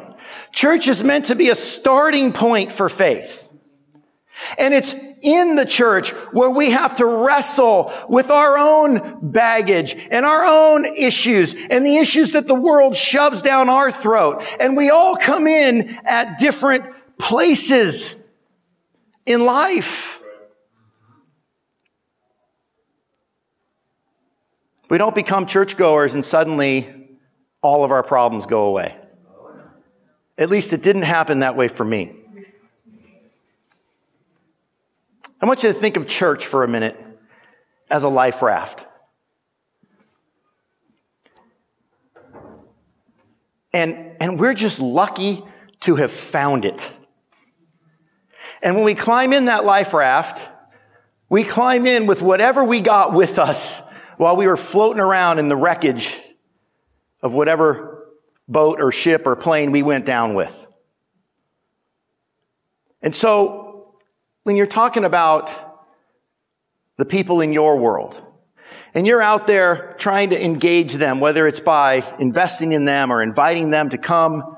Church 0.51 0.87
is 0.87 1.03
meant 1.03 1.25
to 1.25 1.35
be 1.35 1.49
a 1.49 1.55
starting 1.55 2.31
point 2.31 2.71
for 2.71 2.87
faith. 2.87 3.40
And 4.57 4.73
it's 4.73 4.93
in 5.21 5.55
the 5.55 5.65
church 5.65 6.11
where 6.31 6.49
we 6.49 6.71
have 6.71 6.95
to 6.97 7.05
wrestle 7.05 7.91
with 8.09 8.29
our 8.29 8.57
own 8.57 9.19
baggage 9.31 9.95
and 10.09 10.25
our 10.25 10.43
own 10.45 10.85
issues 10.85 11.53
and 11.69 11.85
the 11.85 11.97
issues 11.97 12.31
that 12.31 12.47
the 12.47 12.55
world 12.55 12.95
shoves 12.95 13.41
down 13.41 13.69
our 13.69 13.91
throat. 13.91 14.43
And 14.59 14.75
we 14.75 14.89
all 14.89 15.15
come 15.15 15.47
in 15.47 15.99
at 16.03 16.39
different 16.39 16.85
places 17.17 18.15
in 19.25 19.45
life. 19.45 20.19
We 24.89 24.97
don't 24.97 25.15
become 25.15 25.45
churchgoers 25.45 26.15
and 26.15 26.25
suddenly 26.25 27.17
all 27.61 27.85
of 27.85 27.91
our 27.91 28.03
problems 28.03 28.45
go 28.45 28.63
away. 28.63 28.97
At 30.37 30.49
least 30.49 30.73
it 30.73 30.81
didn't 30.81 31.03
happen 31.03 31.39
that 31.39 31.55
way 31.55 31.67
for 31.67 31.85
me. 31.85 32.20
I 35.41 35.47
want 35.47 35.63
you 35.63 35.73
to 35.73 35.73
think 35.73 35.97
of 35.97 36.07
church 36.07 36.45
for 36.45 36.63
a 36.63 36.67
minute 36.67 36.95
as 37.89 38.03
a 38.03 38.09
life 38.09 38.43
raft. 38.43 38.85
And, 43.73 44.15
and 44.19 44.39
we're 44.39 44.53
just 44.53 44.79
lucky 44.79 45.43
to 45.81 45.95
have 45.95 46.11
found 46.11 46.65
it. 46.65 46.91
And 48.61 48.75
when 48.75 48.85
we 48.85 48.93
climb 48.93 49.33
in 49.33 49.45
that 49.45 49.65
life 49.65 49.93
raft, 49.93 50.47
we 51.29 51.43
climb 51.43 51.87
in 51.87 52.05
with 52.05 52.21
whatever 52.21 52.63
we 52.63 52.81
got 52.81 53.13
with 53.13 53.39
us 53.39 53.81
while 54.17 54.35
we 54.35 54.45
were 54.45 54.57
floating 54.57 55.01
around 55.01 55.39
in 55.39 55.49
the 55.49 55.55
wreckage 55.55 56.21
of 57.23 57.33
whatever 57.33 58.09
boat 58.47 58.79
or 58.79 58.91
ship 58.91 59.25
or 59.25 59.35
plane 59.35 59.71
we 59.71 59.81
went 59.81 60.05
down 60.05 60.35
with. 60.35 60.67
And 63.01 63.15
so, 63.15 63.70
when 64.43 64.55
you're 64.55 64.65
talking 64.65 65.05
about 65.05 65.55
the 66.97 67.05
people 67.05 67.41
in 67.41 67.53
your 67.53 67.77
world, 67.77 68.15
and 68.93 69.07
you're 69.07 69.21
out 69.21 69.47
there 69.47 69.95
trying 69.97 70.31
to 70.31 70.43
engage 70.43 70.95
them, 70.95 71.19
whether 71.19 71.47
it's 71.47 71.59
by 71.59 72.03
investing 72.19 72.73
in 72.73 72.85
them 72.85 73.11
or 73.11 73.23
inviting 73.23 73.69
them 73.69 73.89
to 73.89 73.97
come 73.97 74.57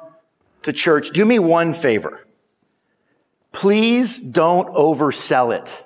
to 0.64 0.74
church, 0.74 1.12
do 1.12 1.24
me 1.24 1.38
one 1.40 1.74
favor. 1.74 2.26
Please 3.52 4.18
don't 4.18 4.74
oversell 4.74 5.56
it. 5.56 5.84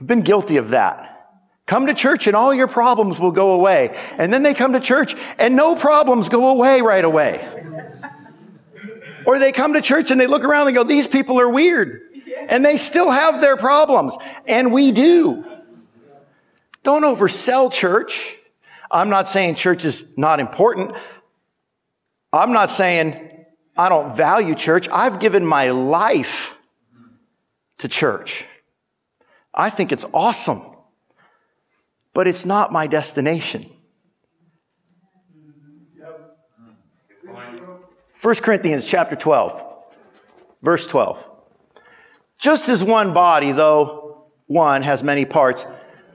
I've 0.00 0.06
been 0.06 0.20
guilty 0.20 0.58
of 0.58 0.70
that. 0.70 1.04
Come 1.66 1.86
to 1.86 1.94
church 1.94 2.26
and 2.26 2.36
all 2.36 2.52
your 2.52 2.68
problems 2.68 3.18
will 3.18 3.32
go 3.32 3.52
away. 3.52 3.96
And 4.18 4.32
then 4.32 4.42
they 4.42 4.54
come 4.54 4.74
to 4.74 4.80
church 4.80 5.14
and 5.38 5.56
no 5.56 5.74
problems 5.74 6.28
go 6.28 6.48
away 6.48 6.82
right 6.82 7.04
away. 7.04 7.46
Or 9.28 9.38
they 9.38 9.52
come 9.52 9.74
to 9.74 9.82
church 9.82 10.10
and 10.10 10.18
they 10.18 10.26
look 10.26 10.42
around 10.42 10.68
and 10.68 10.74
go, 10.76 10.84
these 10.84 11.06
people 11.06 11.38
are 11.38 11.48
weird. 11.50 12.00
And 12.48 12.64
they 12.64 12.78
still 12.78 13.10
have 13.10 13.42
their 13.42 13.58
problems. 13.58 14.16
And 14.46 14.72
we 14.72 14.90
do. 14.90 15.44
Don't 16.82 17.02
oversell 17.02 17.70
church. 17.70 18.36
I'm 18.90 19.10
not 19.10 19.28
saying 19.28 19.56
church 19.56 19.84
is 19.84 20.02
not 20.16 20.40
important. 20.40 20.94
I'm 22.32 22.54
not 22.54 22.70
saying 22.70 23.44
I 23.76 23.90
don't 23.90 24.16
value 24.16 24.54
church. 24.54 24.88
I've 24.88 25.20
given 25.20 25.44
my 25.44 25.72
life 25.72 26.56
to 27.78 27.88
church. 27.88 28.46
I 29.52 29.68
think 29.68 29.92
it's 29.92 30.06
awesome 30.14 30.62
but 32.18 32.26
it's 32.26 32.44
not 32.44 32.72
my 32.72 32.88
destination. 32.88 33.70
1 38.20 38.34
Corinthians 38.36 38.84
chapter 38.84 39.14
12, 39.14 39.62
verse 40.60 40.88
12. 40.88 41.24
Just 42.36 42.68
as 42.68 42.82
one 42.82 43.14
body, 43.14 43.52
though 43.52 44.26
one 44.46 44.82
has 44.82 45.04
many 45.04 45.24
parts, 45.24 45.64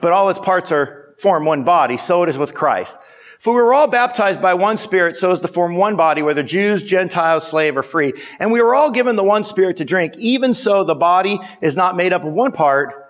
but 0.02 0.12
all 0.12 0.28
its 0.28 0.38
parts 0.38 0.70
are 0.70 1.14
form 1.18 1.46
one 1.46 1.64
body, 1.64 1.96
so 1.96 2.22
it 2.22 2.28
is 2.28 2.36
with 2.36 2.52
Christ. 2.52 2.98
For 3.40 3.54
we 3.54 3.62
were 3.62 3.72
all 3.72 3.86
baptized 3.86 4.42
by 4.42 4.52
one 4.52 4.76
spirit 4.76 5.16
so 5.16 5.30
as 5.30 5.40
to 5.40 5.48
form 5.48 5.76
one 5.76 5.96
body, 5.96 6.20
whether 6.20 6.42
Jews, 6.42 6.82
Gentiles, 6.82 7.48
slave, 7.48 7.74
or 7.74 7.82
free. 7.82 8.12
And 8.38 8.52
we 8.52 8.60
were 8.60 8.74
all 8.74 8.90
given 8.90 9.16
the 9.16 9.24
one 9.24 9.44
spirit 9.44 9.78
to 9.78 9.84
drink. 9.86 10.14
Even 10.18 10.52
so, 10.52 10.84
the 10.84 10.94
body 10.94 11.40
is 11.62 11.74
not 11.74 11.96
made 11.96 12.12
up 12.12 12.24
of 12.24 12.32
one 12.34 12.52
part, 12.52 13.03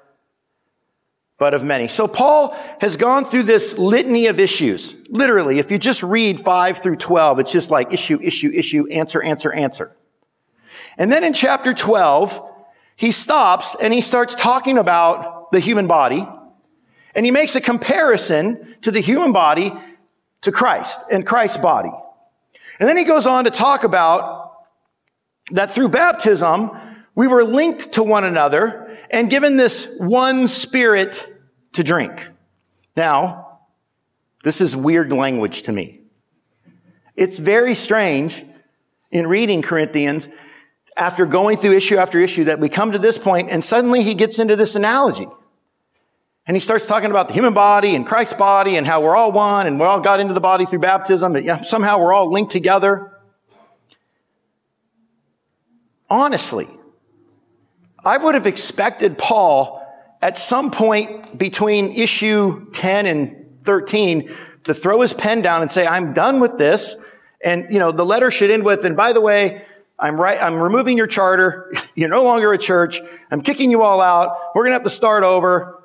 but 1.38 1.54
of 1.54 1.64
many. 1.64 1.88
So 1.88 2.06
Paul 2.06 2.56
has 2.80 2.96
gone 2.96 3.24
through 3.24 3.44
this 3.44 3.76
litany 3.76 4.26
of 4.26 4.38
issues. 4.38 4.94
Literally, 5.08 5.58
if 5.58 5.70
you 5.70 5.78
just 5.78 6.02
read 6.02 6.40
5 6.40 6.78
through 6.78 6.96
12, 6.96 7.40
it's 7.40 7.52
just 7.52 7.70
like 7.70 7.92
issue, 7.92 8.20
issue, 8.22 8.52
issue, 8.54 8.86
answer, 8.88 9.22
answer, 9.22 9.52
answer. 9.52 9.96
And 10.96 11.10
then 11.10 11.24
in 11.24 11.32
chapter 11.32 11.74
12, 11.74 12.40
he 12.96 13.10
stops 13.10 13.74
and 13.80 13.92
he 13.92 14.00
starts 14.00 14.34
talking 14.34 14.78
about 14.78 15.50
the 15.50 15.60
human 15.60 15.86
body. 15.86 16.26
And 17.14 17.24
he 17.24 17.30
makes 17.30 17.54
a 17.56 17.60
comparison 17.60 18.76
to 18.82 18.90
the 18.90 19.00
human 19.00 19.32
body 19.32 19.72
to 20.42 20.52
Christ 20.52 21.00
and 21.10 21.26
Christ's 21.26 21.58
body. 21.58 21.92
And 22.78 22.88
then 22.88 22.96
he 22.96 23.04
goes 23.04 23.26
on 23.26 23.44
to 23.44 23.50
talk 23.50 23.84
about 23.84 24.52
that 25.50 25.70
through 25.70 25.88
baptism, 25.90 26.70
we 27.14 27.28
were 27.28 27.44
linked 27.44 27.92
to 27.92 28.02
one 28.02 28.24
another 28.24 28.83
and 29.14 29.30
given 29.30 29.56
this 29.56 29.94
one 29.98 30.48
spirit 30.48 31.24
to 31.72 31.84
drink. 31.84 32.28
Now, 32.96 33.60
this 34.42 34.60
is 34.60 34.74
weird 34.74 35.12
language 35.12 35.62
to 35.62 35.72
me. 35.72 36.00
It's 37.14 37.38
very 37.38 37.76
strange 37.76 38.44
in 39.12 39.28
reading 39.28 39.62
Corinthians 39.62 40.26
after 40.96 41.26
going 41.26 41.56
through 41.56 41.76
issue 41.76 41.96
after 41.96 42.18
issue 42.18 42.44
that 42.44 42.58
we 42.58 42.68
come 42.68 42.90
to 42.90 42.98
this 42.98 43.16
point 43.16 43.50
and 43.50 43.64
suddenly 43.64 44.02
he 44.02 44.14
gets 44.14 44.40
into 44.40 44.56
this 44.56 44.74
analogy. 44.74 45.28
And 46.46 46.56
he 46.56 46.60
starts 46.60 46.86
talking 46.86 47.10
about 47.10 47.28
the 47.28 47.34
human 47.34 47.54
body 47.54 47.94
and 47.94 48.04
Christ's 48.04 48.34
body 48.34 48.76
and 48.76 48.86
how 48.86 49.00
we're 49.00 49.16
all 49.16 49.30
one 49.30 49.68
and 49.68 49.78
we 49.78 49.86
all 49.86 50.00
got 50.00 50.18
into 50.18 50.34
the 50.34 50.40
body 50.40 50.66
through 50.66 50.80
baptism. 50.80 51.36
And 51.36 51.64
somehow 51.64 52.00
we're 52.00 52.12
all 52.12 52.32
linked 52.32 52.50
together. 52.50 53.12
Honestly, 56.10 56.68
I 58.04 58.16
would 58.16 58.34
have 58.34 58.46
expected 58.46 59.16
Paul 59.16 59.80
at 60.20 60.36
some 60.36 60.70
point 60.70 61.38
between 61.38 61.92
issue 61.92 62.70
10 62.72 63.06
and 63.06 63.46
13 63.64 64.34
to 64.64 64.74
throw 64.74 65.00
his 65.00 65.12
pen 65.12 65.42
down 65.42 65.62
and 65.62 65.70
say, 65.70 65.86
I'm 65.86 66.12
done 66.12 66.40
with 66.40 66.58
this. 66.58 66.96
And, 67.42 67.66
you 67.70 67.78
know, 67.78 67.92
the 67.92 68.04
letter 68.04 68.30
should 68.30 68.50
end 68.50 68.64
with, 68.64 68.84
and 68.84 68.96
by 68.96 69.12
the 69.12 69.20
way, 69.20 69.66
I'm 69.98 70.20
right, 70.20 70.42
I'm 70.42 70.60
removing 70.60 70.96
your 70.96 71.06
charter. 71.06 71.72
You're 71.94 72.08
no 72.08 72.24
longer 72.24 72.52
a 72.52 72.58
church. 72.58 73.00
I'm 73.30 73.42
kicking 73.42 73.70
you 73.70 73.82
all 73.82 74.00
out. 74.00 74.36
We're 74.54 74.62
going 74.62 74.72
to 74.72 74.76
have 74.76 74.84
to 74.84 74.90
start 74.90 75.22
over. 75.22 75.82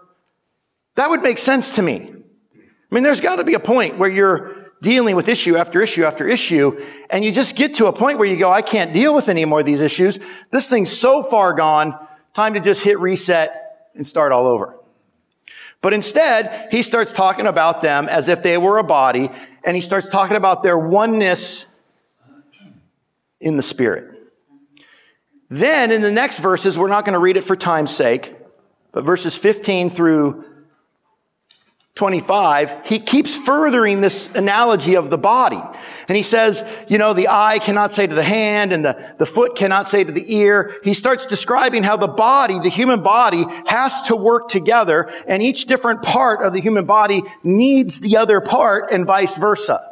That 0.96 1.10
would 1.10 1.22
make 1.22 1.38
sense 1.38 1.72
to 1.72 1.82
me. 1.82 2.14
I 2.56 2.96
mean, 2.96 3.04
there's 3.04 3.22
got 3.22 3.36
to 3.36 3.44
be 3.44 3.54
a 3.54 3.60
point 3.60 3.98
where 3.98 4.10
you're 4.10 4.72
dealing 4.82 5.16
with 5.16 5.28
issue 5.28 5.58
after 5.58 5.82
issue 5.82 6.06
after 6.06 6.28
issue, 6.28 6.84
and 7.10 7.24
you 7.24 7.32
just 7.32 7.56
get 7.56 7.76
to 7.76 7.88
a 7.88 7.94
point 7.94 8.18
where 8.18 8.28
you 8.28 8.38
go, 8.38 8.52
I 8.52 8.62
can't 8.62 8.94
deal 8.94 9.14
with 9.14 9.30
any 9.30 9.46
more 9.46 9.60
of 9.60 9.66
these 9.66 9.82
issues. 9.82 10.18
This 10.52 10.70
thing's 10.70 10.90
so 10.90 11.22
far 11.24 11.54
gone. 11.54 11.94
Time 12.34 12.54
to 12.54 12.60
just 12.60 12.84
hit 12.84 13.00
reset 13.00 13.90
and 13.96 14.08
start 14.08 14.32
all 14.32 14.48
over. 14.48 14.76
But 15.82 15.94
instead, 15.94 16.70
he 16.72 16.82
starts 16.82 17.14
talking 17.14 17.48
about 17.48 17.82
them 17.82 18.08
as 18.10 18.28
if 18.28 18.44
they 18.44 18.58
were 18.58 18.78
a 18.78 18.84
body, 18.84 19.30
and 19.64 19.76
he 19.76 19.82
starts 19.82 20.10
talking 20.10 20.36
about 20.36 20.62
their 20.62 20.78
oneness 20.78 21.66
in 23.40 23.56
the 23.56 23.64
Spirit. 23.64 24.16
Then 25.50 25.92
in 25.92 26.02
the 26.02 26.12
next 26.12 26.40
verses, 26.40 26.78
we're 26.78 26.88
not 26.88 27.06
going 27.06 27.14
to 27.14 27.20
read 27.20 27.38
it 27.38 27.44
for 27.44 27.56
time's 27.56 27.96
sake, 27.96 28.36
but 28.92 29.04
verses 29.04 29.36
15 29.36 29.90
through 29.90 30.46
25, 31.96 32.86
he 32.86 33.00
keeps 33.00 33.36
furthering 33.36 34.00
this 34.00 34.34
analogy 34.34 34.96
of 34.96 35.10
the 35.10 35.18
body. 35.18 35.62
And 36.08 36.16
he 36.16 36.24
says, 36.24 36.64
you 36.88 36.98
know, 36.98 37.14
the 37.14 37.28
eye 37.28 37.60
cannot 37.60 37.94
say 37.94 38.08
to 38.08 38.16
the 38.16 38.24
hand 38.24 38.72
and 38.72 38.86
the, 38.86 39.16
the 39.18 39.26
foot 39.26 39.56
cannot 39.56 39.88
say 39.88 40.04
to 40.04 40.12
the 40.12 40.34
ear. 40.34 40.78
He 40.84 40.94
starts 40.94 41.26
describing 41.26 41.84
how 41.84 41.98
the 41.98 42.08
body, 42.08 42.58
the 42.58 42.70
human 42.70 43.04
body, 43.04 43.46
has 43.68 44.04
to 44.04 44.16
work 44.16 44.48
together 44.48 45.12
and 45.28 45.44
each 45.44 45.66
different 45.66 46.02
part 46.02 46.42
of 46.42 46.54
the 46.54 46.62
human 46.62 46.86
body 46.86 47.22
needs 47.44 48.00
the 48.00 48.18
other 48.18 48.42
part 48.42 48.92
and 48.92 49.06
vice 49.06 49.38
versa. 49.38 49.86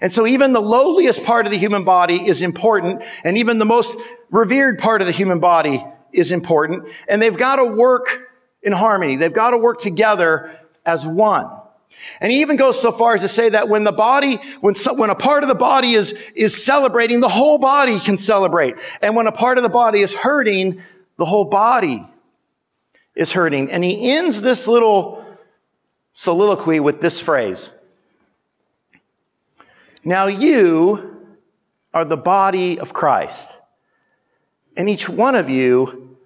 And 0.00 0.12
so 0.12 0.26
even 0.26 0.52
the 0.52 0.60
lowliest 0.60 1.24
part 1.24 1.44
of 1.44 1.52
the 1.52 1.58
human 1.58 1.84
body 1.84 2.26
is 2.26 2.40
important 2.40 3.02
and 3.24 3.36
even 3.36 3.58
the 3.58 3.64
most 3.64 3.98
revered 4.30 4.78
part 4.78 5.02
of 5.02 5.06
the 5.06 5.12
human 5.12 5.40
body 5.40 5.84
is 6.12 6.30
important 6.30 6.88
and 7.08 7.20
they've 7.20 7.36
got 7.36 7.56
to 7.56 7.64
work 7.64 8.28
in 8.62 8.72
harmony. 8.72 9.16
They've 9.16 9.32
got 9.32 9.50
to 9.50 9.58
work 9.58 9.80
together 9.80 10.58
as 10.84 11.06
one. 11.06 11.50
And 12.20 12.32
he 12.32 12.40
even 12.40 12.56
goes 12.56 12.80
so 12.80 12.90
far 12.90 13.14
as 13.14 13.20
to 13.20 13.28
say 13.28 13.50
that 13.50 13.68
when 13.68 13.84
the 13.84 13.92
body, 13.92 14.36
when, 14.60 14.74
so, 14.74 14.94
when 14.94 15.10
a 15.10 15.14
part 15.14 15.42
of 15.42 15.48
the 15.48 15.54
body 15.54 15.92
is, 15.92 16.12
is 16.34 16.64
celebrating, 16.64 17.20
the 17.20 17.28
whole 17.28 17.58
body 17.58 18.00
can 18.00 18.18
celebrate. 18.18 18.76
And 19.00 19.14
when 19.14 19.26
a 19.26 19.32
part 19.32 19.58
of 19.58 19.62
the 19.62 19.70
body 19.70 20.00
is 20.00 20.14
hurting, 20.14 20.82
the 21.16 21.24
whole 21.24 21.44
body 21.44 22.02
is 23.14 23.32
hurting. 23.32 23.70
And 23.70 23.84
he 23.84 24.10
ends 24.12 24.42
this 24.42 24.66
little 24.66 25.24
soliloquy 26.12 26.80
with 26.80 27.00
this 27.00 27.20
phrase. 27.20 27.70
Now 30.04 30.26
you 30.26 31.16
are 31.94 32.04
the 32.04 32.16
body 32.16 32.80
of 32.80 32.92
Christ. 32.92 33.56
And 34.76 34.88
each 34.88 35.08
one 35.08 35.34
of 35.34 35.48
you 35.48 36.16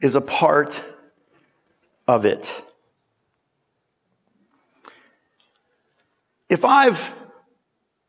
is 0.00 0.14
a 0.14 0.20
part 0.20 0.84
of 2.06 2.24
it. 2.24 2.62
If 6.50 6.64
I've 6.64 7.14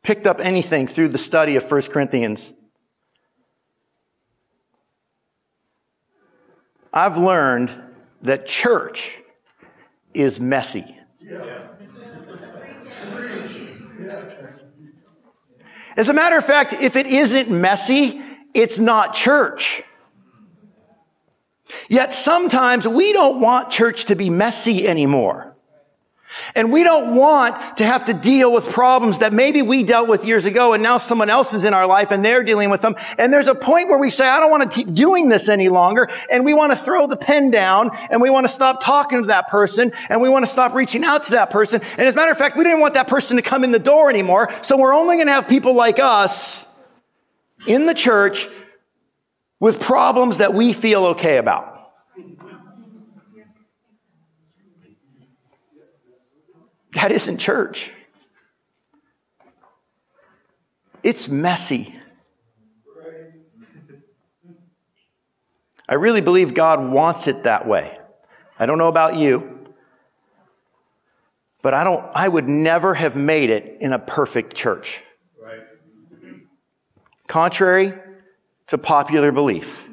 picked 0.02 0.26
up 0.26 0.40
anything 0.40 0.88
through 0.88 1.08
the 1.08 1.18
study 1.18 1.54
of 1.54 1.70
1 1.70 1.82
Corinthians, 1.82 2.52
I've 6.92 7.16
learned 7.16 7.70
that 8.22 8.44
church 8.44 9.16
is 10.12 10.40
messy. 10.40 10.98
As 15.96 16.08
a 16.08 16.12
matter 16.12 16.36
of 16.36 16.44
fact, 16.44 16.72
if 16.72 16.96
it 16.96 17.06
isn't 17.06 17.48
messy, 17.48 18.20
it's 18.54 18.80
not 18.80 19.14
church. 19.14 19.84
Yet 21.88 22.12
sometimes 22.12 22.88
we 22.88 23.12
don't 23.12 23.40
want 23.40 23.70
church 23.70 24.06
to 24.06 24.16
be 24.16 24.30
messy 24.30 24.88
anymore. 24.88 25.51
And 26.54 26.72
we 26.72 26.84
don't 26.84 27.14
want 27.14 27.76
to 27.78 27.84
have 27.84 28.04
to 28.06 28.14
deal 28.14 28.52
with 28.52 28.68
problems 28.70 29.18
that 29.18 29.32
maybe 29.32 29.62
we 29.62 29.82
dealt 29.82 30.08
with 30.08 30.24
years 30.24 30.44
ago 30.44 30.72
and 30.72 30.82
now 30.82 30.98
someone 30.98 31.30
else 31.30 31.54
is 31.54 31.64
in 31.64 31.74
our 31.74 31.86
life 31.86 32.10
and 32.10 32.24
they're 32.24 32.42
dealing 32.42 32.70
with 32.70 32.82
them. 32.82 32.94
And 33.18 33.32
there's 33.32 33.46
a 33.46 33.54
point 33.54 33.88
where 33.88 33.98
we 33.98 34.10
say, 34.10 34.28
I 34.28 34.40
don't 34.40 34.50
want 34.50 34.68
to 34.70 34.74
keep 34.74 34.94
doing 34.94 35.28
this 35.28 35.48
any 35.48 35.68
longer. 35.68 36.08
And 36.30 36.44
we 36.44 36.54
want 36.54 36.72
to 36.72 36.76
throw 36.76 37.06
the 37.06 37.16
pen 37.16 37.50
down 37.50 37.90
and 38.10 38.20
we 38.20 38.30
want 38.30 38.46
to 38.46 38.52
stop 38.52 38.82
talking 38.82 39.22
to 39.22 39.26
that 39.28 39.48
person 39.48 39.92
and 40.08 40.20
we 40.20 40.28
want 40.28 40.44
to 40.44 40.50
stop 40.50 40.74
reaching 40.74 41.04
out 41.04 41.24
to 41.24 41.32
that 41.32 41.50
person. 41.50 41.80
And 41.98 42.00
as 42.00 42.14
a 42.14 42.16
matter 42.16 42.32
of 42.32 42.38
fact, 42.38 42.56
we 42.56 42.64
didn't 42.64 42.80
want 42.80 42.94
that 42.94 43.08
person 43.08 43.36
to 43.36 43.42
come 43.42 43.64
in 43.64 43.72
the 43.72 43.78
door 43.78 44.10
anymore. 44.10 44.50
So 44.62 44.78
we're 44.78 44.94
only 44.94 45.16
going 45.16 45.28
to 45.28 45.32
have 45.32 45.48
people 45.48 45.74
like 45.74 45.98
us 45.98 46.66
in 47.66 47.86
the 47.86 47.94
church 47.94 48.48
with 49.60 49.80
problems 49.80 50.38
that 50.38 50.54
we 50.54 50.72
feel 50.72 51.06
okay 51.06 51.38
about. 51.38 51.71
That 56.94 57.12
isn't 57.12 57.38
church. 57.38 57.92
It's 61.02 61.28
messy. 61.28 61.96
I 65.88 65.94
really 65.94 66.20
believe 66.20 66.54
God 66.54 66.90
wants 66.90 67.26
it 67.26 67.42
that 67.42 67.66
way. 67.66 67.98
I 68.58 68.66
don't 68.66 68.78
know 68.78 68.88
about 68.88 69.16
you, 69.16 69.68
but 71.60 71.74
I 71.74 71.84
don't 71.84 72.04
I 72.14 72.28
would 72.28 72.48
never 72.48 72.94
have 72.94 73.16
made 73.16 73.50
it 73.50 73.78
in 73.80 73.92
a 73.92 73.98
perfect 73.98 74.54
church. 74.54 75.02
Contrary 77.26 77.94
to 78.68 78.78
popular 78.78 79.32
belief. 79.32 79.84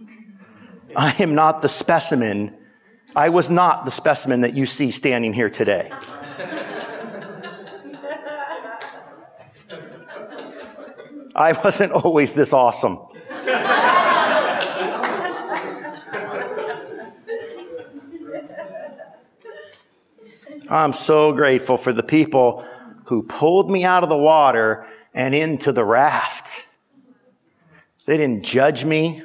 I 0.95 1.15
am 1.19 1.35
not 1.35 1.61
the 1.61 1.69
specimen. 1.69 2.55
I 3.15 3.29
was 3.29 3.49
not 3.49 3.85
the 3.85 3.91
specimen 3.91 4.41
that 4.41 4.55
you 4.55 4.65
see 4.65 4.91
standing 4.91 5.33
here 5.33 5.49
today. 5.49 5.91
I 11.35 11.53
wasn't 11.53 11.91
always 11.91 12.33
this 12.33 12.53
awesome. 12.53 12.99
I'm 20.71 20.93
so 20.93 21.31
grateful 21.33 21.77
for 21.77 21.91
the 21.93 22.03
people 22.03 22.63
who 23.05 23.23
pulled 23.23 23.71
me 23.71 23.83
out 23.83 24.03
of 24.03 24.09
the 24.09 24.17
water 24.17 24.85
and 25.15 25.33
into 25.33 25.71
the 25.71 25.83
raft. 25.83 26.63
They 28.05 28.17
didn't 28.17 28.43
judge 28.43 28.85
me. 28.85 29.23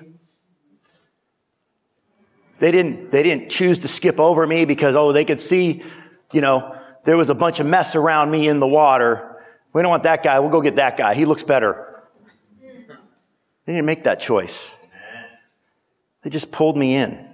They 2.60 2.70
didn't, 2.70 3.10
they 3.10 3.22
didn't 3.22 3.50
choose 3.50 3.80
to 3.80 3.88
skip 3.88 4.18
over 4.18 4.46
me 4.46 4.64
because, 4.64 4.96
oh, 4.96 5.12
they 5.12 5.26
could 5.26 5.40
see, 5.40 5.82
you 6.32 6.40
know, 6.40 6.76
there 7.04 7.18
was 7.18 7.28
a 7.28 7.34
bunch 7.34 7.60
of 7.60 7.66
mess 7.66 7.94
around 7.94 8.30
me 8.30 8.48
in 8.48 8.58
the 8.58 8.66
water. 8.66 9.42
We 9.74 9.82
don't 9.82 9.90
want 9.90 10.04
that 10.04 10.22
guy. 10.22 10.40
We'll 10.40 10.50
go 10.50 10.62
get 10.62 10.76
that 10.76 10.96
guy. 10.96 11.14
He 11.14 11.26
looks 11.26 11.42
better. 11.42 11.93
They 13.66 13.72
didn't 13.72 13.86
make 13.86 14.04
that 14.04 14.20
choice. 14.20 14.74
They 16.22 16.30
just 16.30 16.50
pulled 16.50 16.76
me 16.76 16.94
in. 16.94 17.26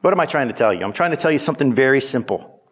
What 0.00 0.12
am 0.12 0.20
I 0.20 0.26
trying 0.26 0.48
to 0.48 0.54
tell 0.54 0.72
you? 0.72 0.84
I'm 0.84 0.92
trying 0.92 1.12
to 1.12 1.16
tell 1.16 1.30
you 1.30 1.38
something 1.38 1.74
very 1.74 2.00
simple. 2.00 2.62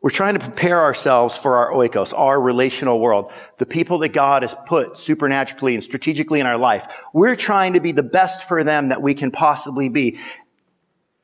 We're 0.00 0.10
trying 0.10 0.34
to 0.34 0.40
prepare 0.40 0.80
ourselves 0.80 1.36
for 1.36 1.56
our 1.56 1.72
oikos, 1.72 2.16
our 2.16 2.40
relational 2.40 3.00
world, 3.00 3.32
the 3.58 3.66
people 3.66 3.98
that 3.98 4.10
God 4.10 4.42
has 4.42 4.54
put 4.66 4.96
supernaturally 4.96 5.74
and 5.74 5.82
strategically 5.82 6.40
in 6.40 6.46
our 6.46 6.56
life. 6.56 6.86
We're 7.12 7.36
trying 7.36 7.72
to 7.72 7.80
be 7.80 7.92
the 7.92 8.04
best 8.04 8.46
for 8.46 8.62
them 8.62 8.88
that 8.90 9.02
we 9.02 9.14
can 9.14 9.30
possibly 9.30 9.88
be. 9.88 10.18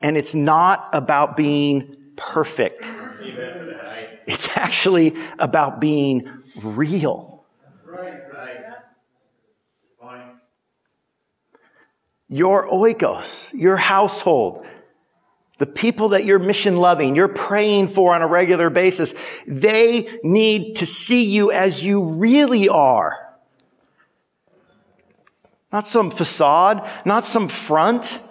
And 0.01 0.17
it's 0.17 0.35
not 0.35 0.89
about 0.91 1.37
being 1.37 1.95
perfect. 2.17 2.85
It's 4.27 4.57
actually 4.57 5.15
about 5.39 5.79
being 5.79 6.29
real. 6.61 7.45
Your 12.27 12.67
oikos, 12.67 13.53
your 13.53 13.77
household, 13.77 14.65
the 15.57 15.65
people 15.65 16.09
that 16.09 16.25
you're 16.25 16.39
mission 16.39 16.77
loving, 16.77 17.15
you're 17.15 17.27
praying 17.27 17.87
for 17.87 18.13
on 18.13 18.21
a 18.21 18.27
regular 18.27 18.69
basis, 18.69 19.13
they 19.47 20.19
need 20.23 20.75
to 20.77 20.85
see 20.85 21.25
you 21.25 21.51
as 21.51 21.83
you 21.83 22.03
really 22.03 22.67
are. 22.67 23.17
Not 25.71 25.87
some 25.87 26.09
facade, 26.09 26.87
not 27.05 27.25
some 27.25 27.47
front. 27.47 28.21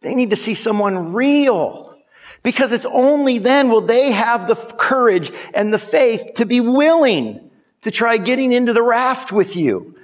They 0.00 0.14
need 0.14 0.30
to 0.30 0.36
see 0.36 0.54
someone 0.54 1.12
real. 1.12 1.96
Because 2.42 2.72
it's 2.72 2.86
only 2.86 3.38
then 3.38 3.68
will 3.68 3.80
they 3.80 4.12
have 4.12 4.46
the 4.46 4.54
courage 4.54 5.32
and 5.54 5.72
the 5.72 5.78
faith 5.78 6.34
to 6.36 6.46
be 6.46 6.60
willing 6.60 7.50
to 7.82 7.90
try 7.90 8.16
getting 8.16 8.52
into 8.52 8.72
the 8.72 8.82
raft 8.82 9.32
with 9.32 9.56
you. 9.56 9.94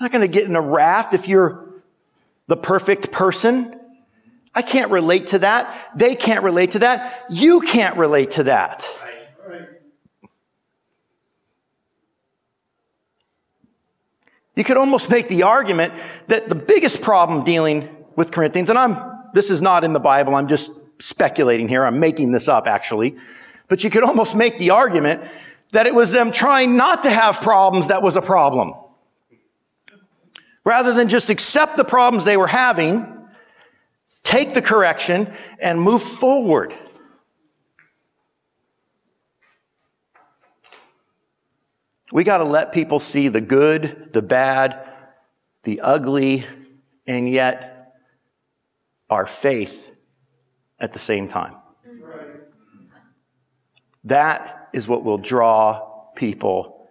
Not 0.00 0.12
going 0.12 0.22
to 0.22 0.28
get 0.28 0.44
in 0.44 0.56
a 0.56 0.60
raft 0.60 1.14
if 1.14 1.28
you're 1.28 1.71
the 2.46 2.56
perfect 2.56 3.12
person. 3.12 3.78
I 4.54 4.62
can't 4.62 4.90
relate 4.90 5.28
to 5.28 5.38
that. 5.40 5.92
They 5.96 6.14
can't 6.14 6.44
relate 6.44 6.72
to 6.72 6.80
that. 6.80 7.24
You 7.30 7.60
can't 7.60 7.96
relate 7.96 8.32
to 8.32 8.44
that. 8.44 8.86
You 14.54 14.64
could 14.64 14.76
almost 14.76 15.08
make 15.08 15.28
the 15.28 15.44
argument 15.44 15.94
that 16.28 16.48
the 16.48 16.54
biggest 16.54 17.00
problem 17.00 17.42
dealing 17.42 17.88
with 18.16 18.30
Corinthians, 18.30 18.68
and 18.68 18.78
I'm, 18.78 18.96
this 19.32 19.50
is 19.50 19.62
not 19.62 19.82
in 19.82 19.94
the 19.94 20.00
Bible, 20.00 20.34
I'm 20.34 20.48
just 20.48 20.72
speculating 20.98 21.68
here, 21.68 21.84
I'm 21.84 21.98
making 21.98 22.32
this 22.32 22.48
up 22.48 22.66
actually, 22.66 23.16
but 23.68 23.82
you 23.82 23.88
could 23.88 24.04
almost 24.04 24.36
make 24.36 24.58
the 24.58 24.70
argument 24.70 25.22
that 25.70 25.86
it 25.86 25.94
was 25.94 26.12
them 26.12 26.30
trying 26.30 26.76
not 26.76 27.02
to 27.04 27.10
have 27.10 27.36
problems 27.40 27.88
that 27.88 28.02
was 28.02 28.16
a 28.16 28.22
problem. 28.22 28.74
Rather 30.64 30.92
than 30.92 31.08
just 31.08 31.30
accept 31.30 31.76
the 31.76 31.84
problems 31.84 32.24
they 32.24 32.36
were 32.36 32.46
having, 32.46 33.06
take 34.22 34.54
the 34.54 34.62
correction, 34.62 35.32
and 35.60 35.80
move 35.80 36.02
forward. 36.02 36.74
We 42.12 42.24
got 42.24 42.38
to 42.38 42.44
let 42.44 42.72
people 42.72 43.00
see 43.00 43.28
the 43.28 43.40
good, 43.40 44.10
the 44.12 44.22
bad, 44.22 44.88
the 45.64 45.80
ugly, 45.80 46.46
and 47.06 47.28
yet 47.28 47.94
our 49.08 49.26
faith 49.26 49.88
at 50.78 50.92
the 50.92 50.98
same 50.98 51.28
time. 51.28 51.54
That 54.04 54.68
is 54.72 54.88
what 54.88 55.04
will 55.04 55.18
draw 55.18 56.10
people 56.14 56.90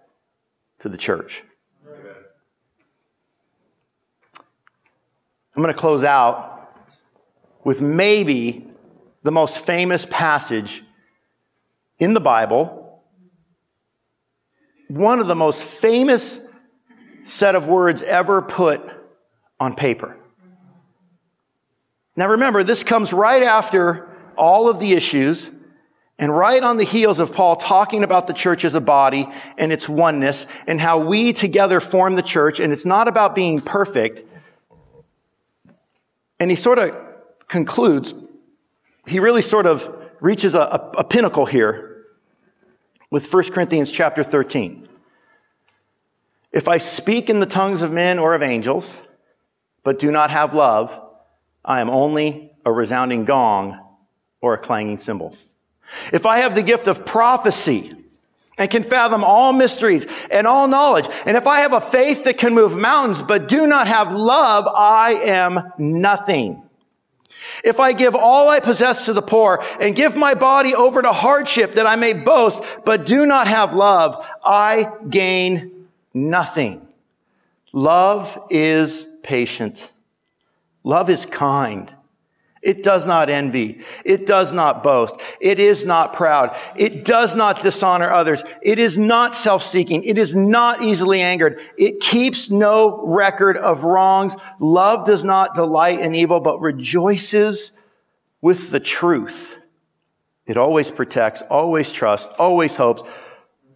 to 0.80 0.90
the 0.90 0.98
church. 0.98 1.44
I'm 5.56 5.62
going 5.62 5.74
to 5.74 5.80
close 5.80 6.04
out 6.04 6.74
with 7.64 7.82
maybe 7.82 8.68
the 9.24 9.32
most 9.32 9.60
famous 9.60 10.06
passage 10.10 10.84
in 12.00 12.14
the 12.14 12.20
Bible, 12.20 13.04
one 14.88 15.20
of 15.20 15.28
the 15.28 15.36
most 15.36 15.64
famous 15.64 16.40
set 17.26 17.56
of 17.56 17.68
words 17.68 18.02
ever 18.02 18.42
put 18.42 18.82
on 19.60 19.76
paper. 19.76 20.18
Now 22.16 22.30
remember, 22.30 22.64
this 22.64 22.84
comes 22.84 23.14
right 23.14 23.44
after 23.44 24.10
all 24.38 24.70
of 24.70 24.80
the 24.80 24.94
issues 24.94 25.52
and 26.18 26.36
right 26.36 26.62
on 26.64 26.78
the 26.78 26.84
heels 26.84 27.20
of 27.20 27.34
Paul 27.34 27.56
talking 27.56 28.04
about 28.04 28.28
the 28.28 28.34
church 28.34 28.66
as 28.66 28.76
a 28.76 28.82
body 28.82 29.28
and 29.58 29.72
its 29.72 29.88
oneness 29.88 30.46
and 30.68 30.80
how 30.80 31.00
we 31.00 31.34
together 31.34 31.80
form 31.80 32.16
the 32.16 32.22
church. 32.22 32.60
And 32.60 32.72
it's 32.72 32.86
not 32.86 33.08
about 33.08 33.34
being 33.34 33.60
perfect. 33.60 34.24
And 36.42 36.50
he 36.50 36.56
sort 36.56 36.80
of 36.80 36.98
concludes, 37.48 38.16
he 39.06 39.20
really 39.20 39.44
sort 39.44 39.68
of 39.68 39.96
reaches 40.20 40.56
a, 40.56 40.62
a, 40.62 40.92
a 40.98 41.04
pinnacle 41.04 41.46
here 41.46 42.08
with 43.12 43.32
1 43.32 43.52
Corinthians 43.52 43.92
chapter 43.92 44.24
13. 44.24 44.90
If 46.52 46.68
I 46.68 46.80
speak 46.80 47.30
in 47.30 47.42
the 47.42 47.46
tongues 47.46 47.84
of 47.84 47.92
men 47.92 48.18
or 48.18 48.34
of 48.34 48.42
angels, 48.42 48.98
but 49.84 50.00
do 50.00 50.10
not 50.10 50.32
have 50.32 50.56
love, 50.56 51.00
I 51.64 51.80
am 51.80 51.92
only 51.92 52.52
a 52.66 52.72
resounding 52.72 53.24
gong 53.24 53.80
or 54.42 54.56
a 54.56 54.58
clanging 54.58 54.98
cymbal. 54.98 55.38
If 56.12 56.26
I 56.26 56.40
have 56.40 56.56
the 56.56 56.64
gift 56.64 56.88
of 56.88 57.06
prophecy 57.06 57.94
and 58.62 58.69
can 58.69 58.84
fathom 58.84 59.24
all 59.24 59.54
mysteries 59.54 60.06
and 60.30 60.45
all 60.45 60.67
knowledge, 60.67 61.08
and 61.26 61.36
if 61.36 61.47
I 61.47 61.62
have 61.62 61.74
a 61.74 61.82
faith 61.82 62.26
that 62.26 62.38
can 62.38 62.54
move 62.54 62.78
mountains 62.78 63.24
but 63.24 63.47
do 63.47 63.65
not 63.65 63.88
have 63.88 64.13
love, 64.13 64.67
I 64.67 65.13
am 65.15 65.74
nothing. 65.80 66.62
If 67.63 67.80
I 67.80 67.93
give 67.93 68.13
all 68.13 68.50
I 68.50 68.60
possess 68.60 69.06
to 69.06 69.13
the 69.13 69.21
poor 69.24 69.63
and 69.80 69.95
give 69.95 70.15
my 70.15 70.36
body 70.36 70.76
over 70.76 71.02
to 71.02 71.12
hardship 71.12 71.74
that 71.74 71.88
I 71.88 71.95
may 71.95 72.13
boast, 72.13 72.62
but 72.86 73.08
do 73.08 73.26
not 73.26 73.47
have 73.47 73.74
love, 73.74 74.24
I 74.45 74.91
gain 75.10 75.88
nothing. 76.13 76.88
Love 77.74 78.39
is 78.52 79.08
patient. 79.24 79.91
Love 80.84 81.10
is 81.10 81.26
kind. 81.26 81.91
It 82.62 82.84
does 82.84 83.08
not 83.08 83.30
envy. 83.30 83.84
It 84.06 84.28
does 84.28 84.54
not 84.54 84.84
boast. 84.84 85.15
It 85.39 85.60
is 85.60 85.84
not 85.84 86.13
proud. 86.13 86.56
It 86.76 87.04
does 87.06 87.36
not 87.36 87.60
dishonor 87.60 88.12
others. 88.12 88.43
It 88.62 88.78
is 88.78 89.00
not 89.00 89.34
self-seeking. 89.34 90.04
It 90.04 90.19
is 90.19 90.36
not 90.36 90.84
easily 90.84 91.21
angered. 91.21 91.60
It 91.76 92.00
keeps 92.00 92.52
no 92.52 93.04
record 93.04 93.58
of 93.58 93.84
wrongs. 93.84 94.36
Love 94.60 95.08
does 95.08 95.24
not 95.24 95.56
delight 95.56 96.02
in 96.02 96.13
evil, 96.13 96.39
but 96.39 96.62
rejoices 96.62 97.71
with 98.41 98.69
the 98.69 98.80
truth. 98.80 99.58
It 100.45 100.58
always 100.58 100.91
protects, 100.91 101.41
always 101.43 101.91
trusts, 101.91 102.32
always 102.38 102.76
hopes, 102.76 103.02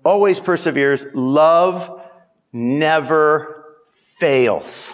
always 0.04 0.40
perseveres. 0.40 1.08
Love 1.14 2.02
never 2.54 3.66
fails. 4.18 4.94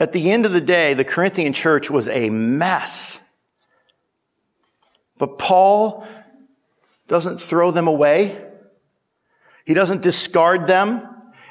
At 0.00 0.12
the 0.12 0.30
end 0.30 0.46
of 0.46 0.52
the 0.52 0.60
day, 0.60 0.94
the 0.94 1.04
Corinthian 1.04 1.52
church 1.52 1.90
was 1.90 2.08
a 2.08 2.30
mess. 2.30 3.20
But 5.18 5.38
Paul 5.38 6.06
doesn't 7.08 7.40
throw 7.40 7.70
them 7.70 7.88
away. 7.88 8.44
He 9.64 9.74
doesn't 9.74 10.02
discard 10.02 10.66
them 10.66 11.06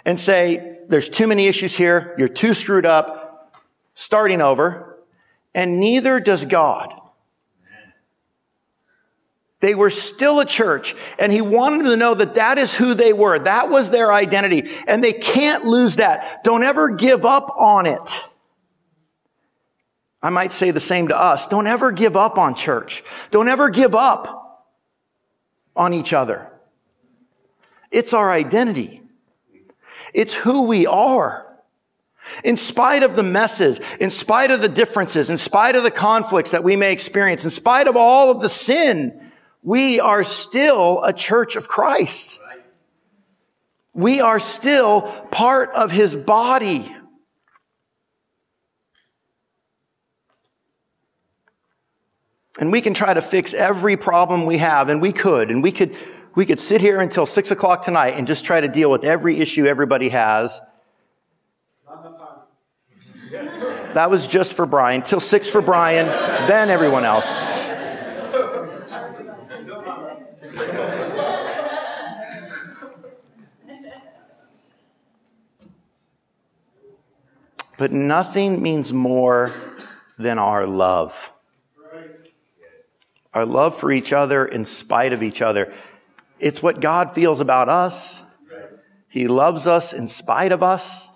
and 0.05 0.19
say, 0.19 0.77
there's 0.87 1.09
too 1.09 1.27
many 1.27 1.47
issues 1.47 1.75
here. 1.75 2.15
You're 2.17 2.29
too 2.29 2.53
screwed 2.53 2.85
up. 2.85 3.53
Starting 3.95 4.41
over. 4.41 4.97
And 5.53 5.79
neither 5.79 6.19
does 6.19 6.45
God. 6.45 6.93
They 9.59 9.73
were 9.73 9.89
still 9.89 10.39
a 10.39 10.45
church 10.45 10.95
and 11.17 11.31
he 11.31 11.41
wanted 11.41 11.79
them 11.79 11.87
to 11.87 11.97
know 11.97 12.13
that 12.13 12.35
that 12.35 12.59
is 12.59 12.75
who 12.75 12.93
they 12.93 13.11
were. 13.11 13.39
That 13.39 13.71
was 13.71 13.89
their 13.89 14.13
identity 14.13 14.69
and 14.87 15.03
they 15.03 15.13
can't 15.13 15.65
lose 15.65 15.95
that. 15.95 16.43
Don't 16.43 16.61
ever 16.61 16.89
give 16.89 17.25
up 17.25 17.49
on 17.57 17.87
it. 17.87 18.23
I 20.21 20.29
might 20.29 20.51
say 20.51 20.71
the 20.71 20.79
same 20.79 21.09
to 21.09 21.19
us. 21.19 21.47
Don't 21.47 21.67
ever 21.67 21.91
give 21.91 22.15
up 22.15 22.37
on 22.37 22.55
church. 22.55 23.03
Don't 23.31 23.47
ever 23.47 23.69
give 23.69 23.93
up 23.93 24.67
on 25.75 25.93
each 25.93 26.11
other. 26.13 26.51
It's 27.91 28.13
our 28.13 28.31
identity. 28.31 29.01
It's 30.13 30.33
who 30.33 30.63
we 30.63 30.87
are. 30.87 31.45
In 32.43 32.57
spite 32.57 33.03
of 33.03 33.15
the 33.15 33.23
messes, 33.23 33.79
in 33.99 34.09
spite 34.09 34.51
of 34.51 34.61
the 34.61 34.67
differences, 34.67 35.29
in 35.29 35.37
spite 35.37 35.75
of 35.75 35.83
the 35.83 35.91
conflicts 35.91 36.51
that 36.51 36.63
we 36.63 36.75
may 36.75 36.91
experience, 36.91 37.45
in 37.45 37.51
spite 37.51 37.87
of 37.87 37.95
all 37.95 38.31
of 38.31 38.41
the 38.41 38.49
sin, 38.49 39.31
we 39.63 39.99
are 39.99 40.23
still 40.23 41.03
a 41.03 41.13
church 41.13 41.55
of 41.55 41.67
Christ. 41.67 42.39
We 43.93 44.19
are 44.19 44.39
still 44.39 45.03
part 45.31 45.71
of 45.73 45.91
his 45.91 46.15
body. 46.15 46.93
And 52.59 52.71
we 52.71 52.81
can 52.81 52.93
try 52.93 53.13
to 53.13 53.21
fix 53.21 53.53
every 53.53 53.97
problem 53.97 54.45
we 54.45 54.57
have, 54.57 54.89
and 54.89 55.01
we 55.01 55.11
could, 55.11 55.51
and 55.51 55.61
we 55.61 55.71
could, 55.71 55.95
we 56.35 56.45
could 56.45 56.59
sit 56.59 56.81
here 56.81 57.01
until 57.01 57.25
six 57.25 57.51
o'clock 57.51 57.83
tonight 57.83 58.15
and 58.15 58.25
just 58.25 58.45
try 58.45 58.59
to 58.59 58.67
deal 58.67 58.89
with 58.89 59.03
every 59.03 59.39
issue 59.39 59.65
everybody 59.65 60.09
has. 60.09 60.59
That 63.93 64.09
was 64.09 64.27
just 64.27 64.55
for 64.55 64.65
Brian. 64.65 65.03
Till 65.03 65.19
six 65.19 65.47
for 65.47 65.61
Brian, 65.61 66.07
then 66.47 66.69
everyone 66.69 67.05
else. 67.05 67.25
But 77.77 77.91
nothing 77.91 78.63
means 78.63 78.91
more 78.91 79.53
than 80.17 80.39
our 80.39 80.65
love 80.65 81.31
our 83.37 83.45
love 83.45 83.77
for 83.77 83.91
each 83.91 84.11
other 84.13 84.45
in 84.45 84.65
spite 84.65 85.13
of 85.13 85.21
each 85.21 85.43
other. 85.43 85.71
It's 86.39 86.63
what 86.63 86.81
God 86.81 87.13
feels 87.13 87.39
about 87.39 87.69
us. 87.69 88.23
He 89.09 89.27
loves 89.27 89.67
us 89.67 89.93
in 89.93 90.07
spite 90.07 90.51
of 90.51 90.63
us. 90.63 91.07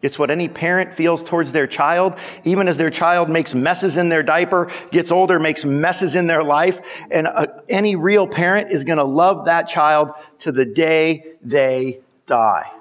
It's 0.00 0.18
what 0.18 0.30
any 0.30 0.48
parent 0.48 0.94
feels 0.94 1.22
towards 1.22 1.52
their 1.52 1.66
child, 1.66 2.16
even 2.44 2.66
as 2.66 2.78
their 2.78 2.88
child 2.88 3.28
makes 3.28 3.54
messes 3.54 3.98
in 3.98 4.08
their 4.08 4.22
diaper, 4.22 4.70
gets 4.90 5.12
older, 5.12 5.38
makes 5.38 5.66
messes 5.66 6.14
in 6.14 6.28
their 6.28 6.42
life. 6.42 6.80
And 7.10 7.26
uh, 7.26 7.48
any 7.68 7.94
real 7.94 8.26
parent 8.26 8.72
is 8.72 8.84
going 8.84 8.96
to 8.96 9.04
love 9.04 9.44
that 9.44 9.68
child 9.68 10.12
to 10.38 10.50
the 10.50 10.64
day 10.64 11.26
they 11.42 12.00
die. 12.24 12.72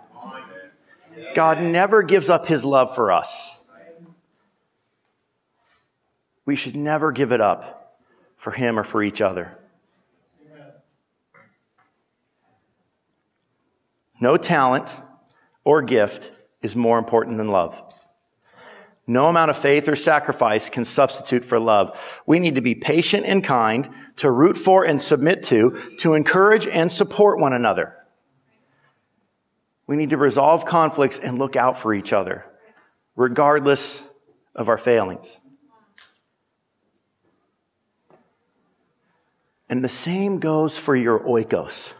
God 1.35 1.61
never 1.61 2.01
gives 2.01 2.29
up 2.29 2.45
his 2.45 2.63
love 2.63 2.95
for 2.95 3.11
us. 3.11 3.57
We 6.51 6.57
should 6.57 6.75
never 6.75 7.13
give 7.13 7.31
it 7.31 7.39
up 7.39 7.95
for 8.35 8.51
him 8.51 8.77
or 8.77 8.83
for 8.83 9.01
each 9.01 9.21
other. 9.21 9.57
No 14.19 14.35
talent 14.35 14.93
or 15.63 15.81
gift 15.81 16.29
is 16.61 16.75
more 16.75 16.99
important 16.99 17.37
than 17.37 17.47
love. 17.47 17.81
No 19.07 19.27
amount 19.27 19.49
of 19.49 19.57
faith 19.57 19.87
or 19.87 19.95
sacrifice 19.95 20.69
can 20.69 20.83
substitute 20.83 21.45
for 21.45 21.57
love. 21.57 21.97
We 22.25 22.37
need 22.37 22.55
to 22.55 22.61
be 22.61 22.75
patient 22.75 23.25
and 23.25 23.41
kind, 23.41 23.89
to 24.17 24.29
root 24.29 24.57
for 24.57 24.83
and 24.83 25.01
submit 25.01 25.43
to, 25.43 25.79
to 25.99 26.15
encourage 26.15 26.67
and 26.67 26.91
support 26.91 27.39
one 27.39 27.53
another. 27.53 27.95
We 29.87 29.95
need 29.95 30.09
to 30.09 30.17
resolve 30.17 30.65
conflicts 30.65 31.17
and 31.17 31.39
look 31.39 31.55
out 31.55 31.79
for 31.79 31.93
each 31.93 32.11
other, 32.11 32.45
regardless 33.15 34.03
of 34.53 34.67
our 34.67 34.77
failings. 34.77 35.37
And 39.71 39.81
the 39.81 39.89
same 39.89 40.39
goes 40.39 40.77
for 40.77 40.97
your 40.97 41.21
oikos. 41.21 41.93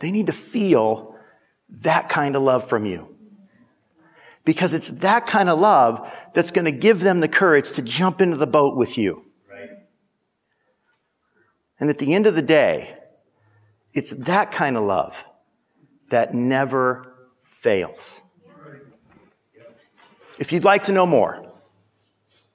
They 0.00 0.10
need 0.10 0.26
to 0.26 0.32
feel 0.32 1.14
that 1.68 2.08
kind 2.08 2.34
of 2.34 2.42
love 2.42 2.66
from 2.66 2.86
you. 2.86 3.14
Because 4.46 4.72
it's 4.72 4.88
that 4.88 5.26
kind 5.26 5.50
of 5.50 5.58
love 5.58 6.10
that's 6.32 6.50
going 6.50 6.64
to 6.64 6.72
give 6.72 7.00
them 7.00 7.20
the 7.20 7.28
courage 7.28 7.72
to 7.72 7.82
jump 7.82 8.22
into 8.22 8.38
the 8.38 8.46
boat 8.46 8.78
with 8.78 8.96
you. 8.96 9.26
Right. 9.46 9.68
And 11.78 11.90
at 11.90 11.98
the 11.98 12.14
end 12.14 12.26
of 12.26 12.34
the 12.34 12.40
day, 12.40 12.96
it's 13.92 14.12
that 14.12 14.52
kind 14.52 14.78
of 14.78 14.84
love 14.84 15.16
that 16.10 16.32
never 16.32 17.12
fails. 17.60 18.22
If 20.38 20.50
you'd 20.50 20.64
like 20.64 20.84
to 20.84 20.92
know 20.92 21.04
more 21.04 21.52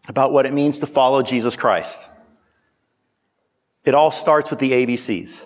about 0.08 0.34
what 0.34 0.48
it 0.48 0.54
means 0.54 0.80
to 0.80 0.88
follow 0.88 1.22
Jesus 1.22 1.56
Christ, 1.56 2.00
it 3.86 3.94
all 3.94 4.12
starts 4.12 4.50
with 4.50 4.60
the 4.60 4.72
ABCs. 4.72 5.42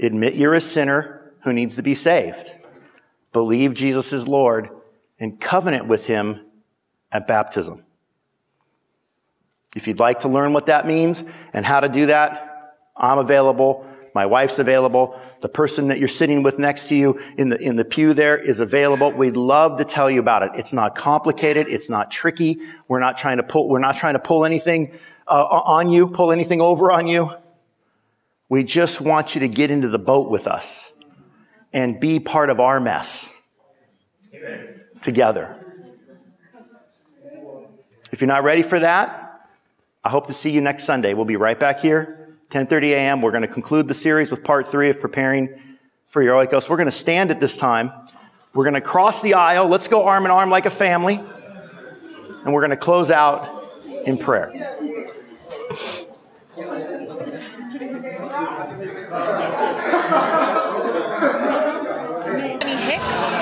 Admit 0.00 0.34
you're 0.34 0.54
a 0.54 0.60
sinner 0.60 1.32
who 1.44 1.52
needs 1.52 1.76
to 1.76 1.82
be 1.82 1.94
saved. 1.94 2.50
Believe 3.32 3.74
Jesus 3.74 4.12
is 4.12 4.28
Lord 4.28 4.70
and 5.18 5.40
covenant 5.40 5.86
with 5.86 6.06
him 6.06 6.40
at 7.10 7.26
baptism. 7.26 7.84
If 9.74 9.86
you'd 9.86 10.00
like 10.00 10.20
to 10.20 10.28
learn 10.28 10.52
what 10.52 10.66
that 10.66 10.86
means 10.86 11.24
and 11.52 11.64
how 11.64 11.80
to 11.80 11.88
do 11.88 12.06
that, 12.06 12.76
I'm 12.96 13.18
available. 13.18 13.86
My 14.14 14.26
wife's 14.26 14.58
available. 14.58 15.18
The 15.40 15.48
person 15.48 15.88
that 15.88 15.98
you're 15.98 16.08
sitting 16.08 16.42
with 16.42 16.58
next 16.58 16.88
to 16.88 16.96
you 16.96 17.20
in 17.38 17.48
the, 17.48 17.58
in 17.58 17.76
the 17.76 17.84
pew 17.84 18.12
there 18.12 18.36
is 18.36 18.60
available. 18.60 19.10
We'd 19.12 19.36
love 19.36 19.78
to 19.78 19.84
tell 19.84 20.10
you 20.10 20.20
about 20.20 20.42
it. 20.42 20.50
It's 20.56 20.72
not 20.72 20.94
complicated. 20.94 21.68
It's 21.68 21.88
not 21.88 22.10
tricky. 22.10 22.60
We're 22.88 23.00
not 23.00 23.16
trying 23.16 23.38
to 23.38 23.42
pull, 23.42 23.68
we're 23.68 23.78
not 23.78 23.96
trying 23.96 24.14
to 24.14 24.20
pull 24.20 24.44
anything 24.44 24.98
uh, 25.32 25.62
on 25.64 25.88
you, 25.88 26.08
pull 26.08 26.30
anything 26.30 26.60
over 26.60 26.92
on 26.92 27.06
you. 27.06 27.30
We 28.50 28.64
just 28.64 29.00
want 29.00 29.34
you 29.34 29.40
to 29.40 29.48
get 29.48 29.70
into 29.70 29.88
the 29.88 29.98
boat 29.98 30.30
with 30.30 30.46
us 30.46 30.92
and 31.72 31.98
be 31.98 32.20
part 32.20 32.50
of 32.50 32.60
our 32.60 32.78
mess 32.80 33.30
together. 35.00 35.58
If 38.10 38.20
you're 38.20 38.28
not 38.28 38.44
ready 38.44 38.60
for 38.60 38.78
that, 38.78 39.48
I 40.04 40.10
hope 40.10 40.26
to 40.26 40.34
see 40.34 40.50
you 40.50 40.60
next 40.60 40.84
Sunday. 40.84 41.14
We'll 41.14 41.24
be 41.24 41.36
right 41.36 41.58
back 41.58 41.80
here, 41.80 42.36
10:30 42.50 42.90
a.m. 42.90 43.22
We're 43.22 43.30
going 43.30 43.40
to 43.40 43.48
conclude 43.48 43.88
the 43.88 43.94
series 43.94 44.30
with 44.30 44.44
part 44.44 44.68
three 44.68 44.90
of 44.90 45.00
preparing 45.00 45.48
for 46.08 46.22
your 46.22 46.34
oikos. 46.34 46.68
We're 46.68 46.76
going 46.76 46.90
to 46.90 46.92
stand 46.92 47.30
at 47.30 47.40
this 47.40 47.56
time. 47.56 47.90
We're 48.52 48.64
going 48.64 48.74
to 48.74 48.82
cross 48.82 49.22
the 49.22 49.32
aisle. 49.32 49.68
Let's 49.68 49.88
go 49.88 50.04
arm 50.04 50.26
in 50.26 50.30
arm 50.30 50.50
like 50.50 50.66
a 50.66 50.70
family. 50.70 51.24
And 52.44 52.52
we're 52.52 52.60
going 52.60 52.70
to 52.70 52.76
close 52.76 53.10
out 53.10 53.70
in 54.04 54.18
prayer. 54.18 54.52
Hicks 62.82 63.32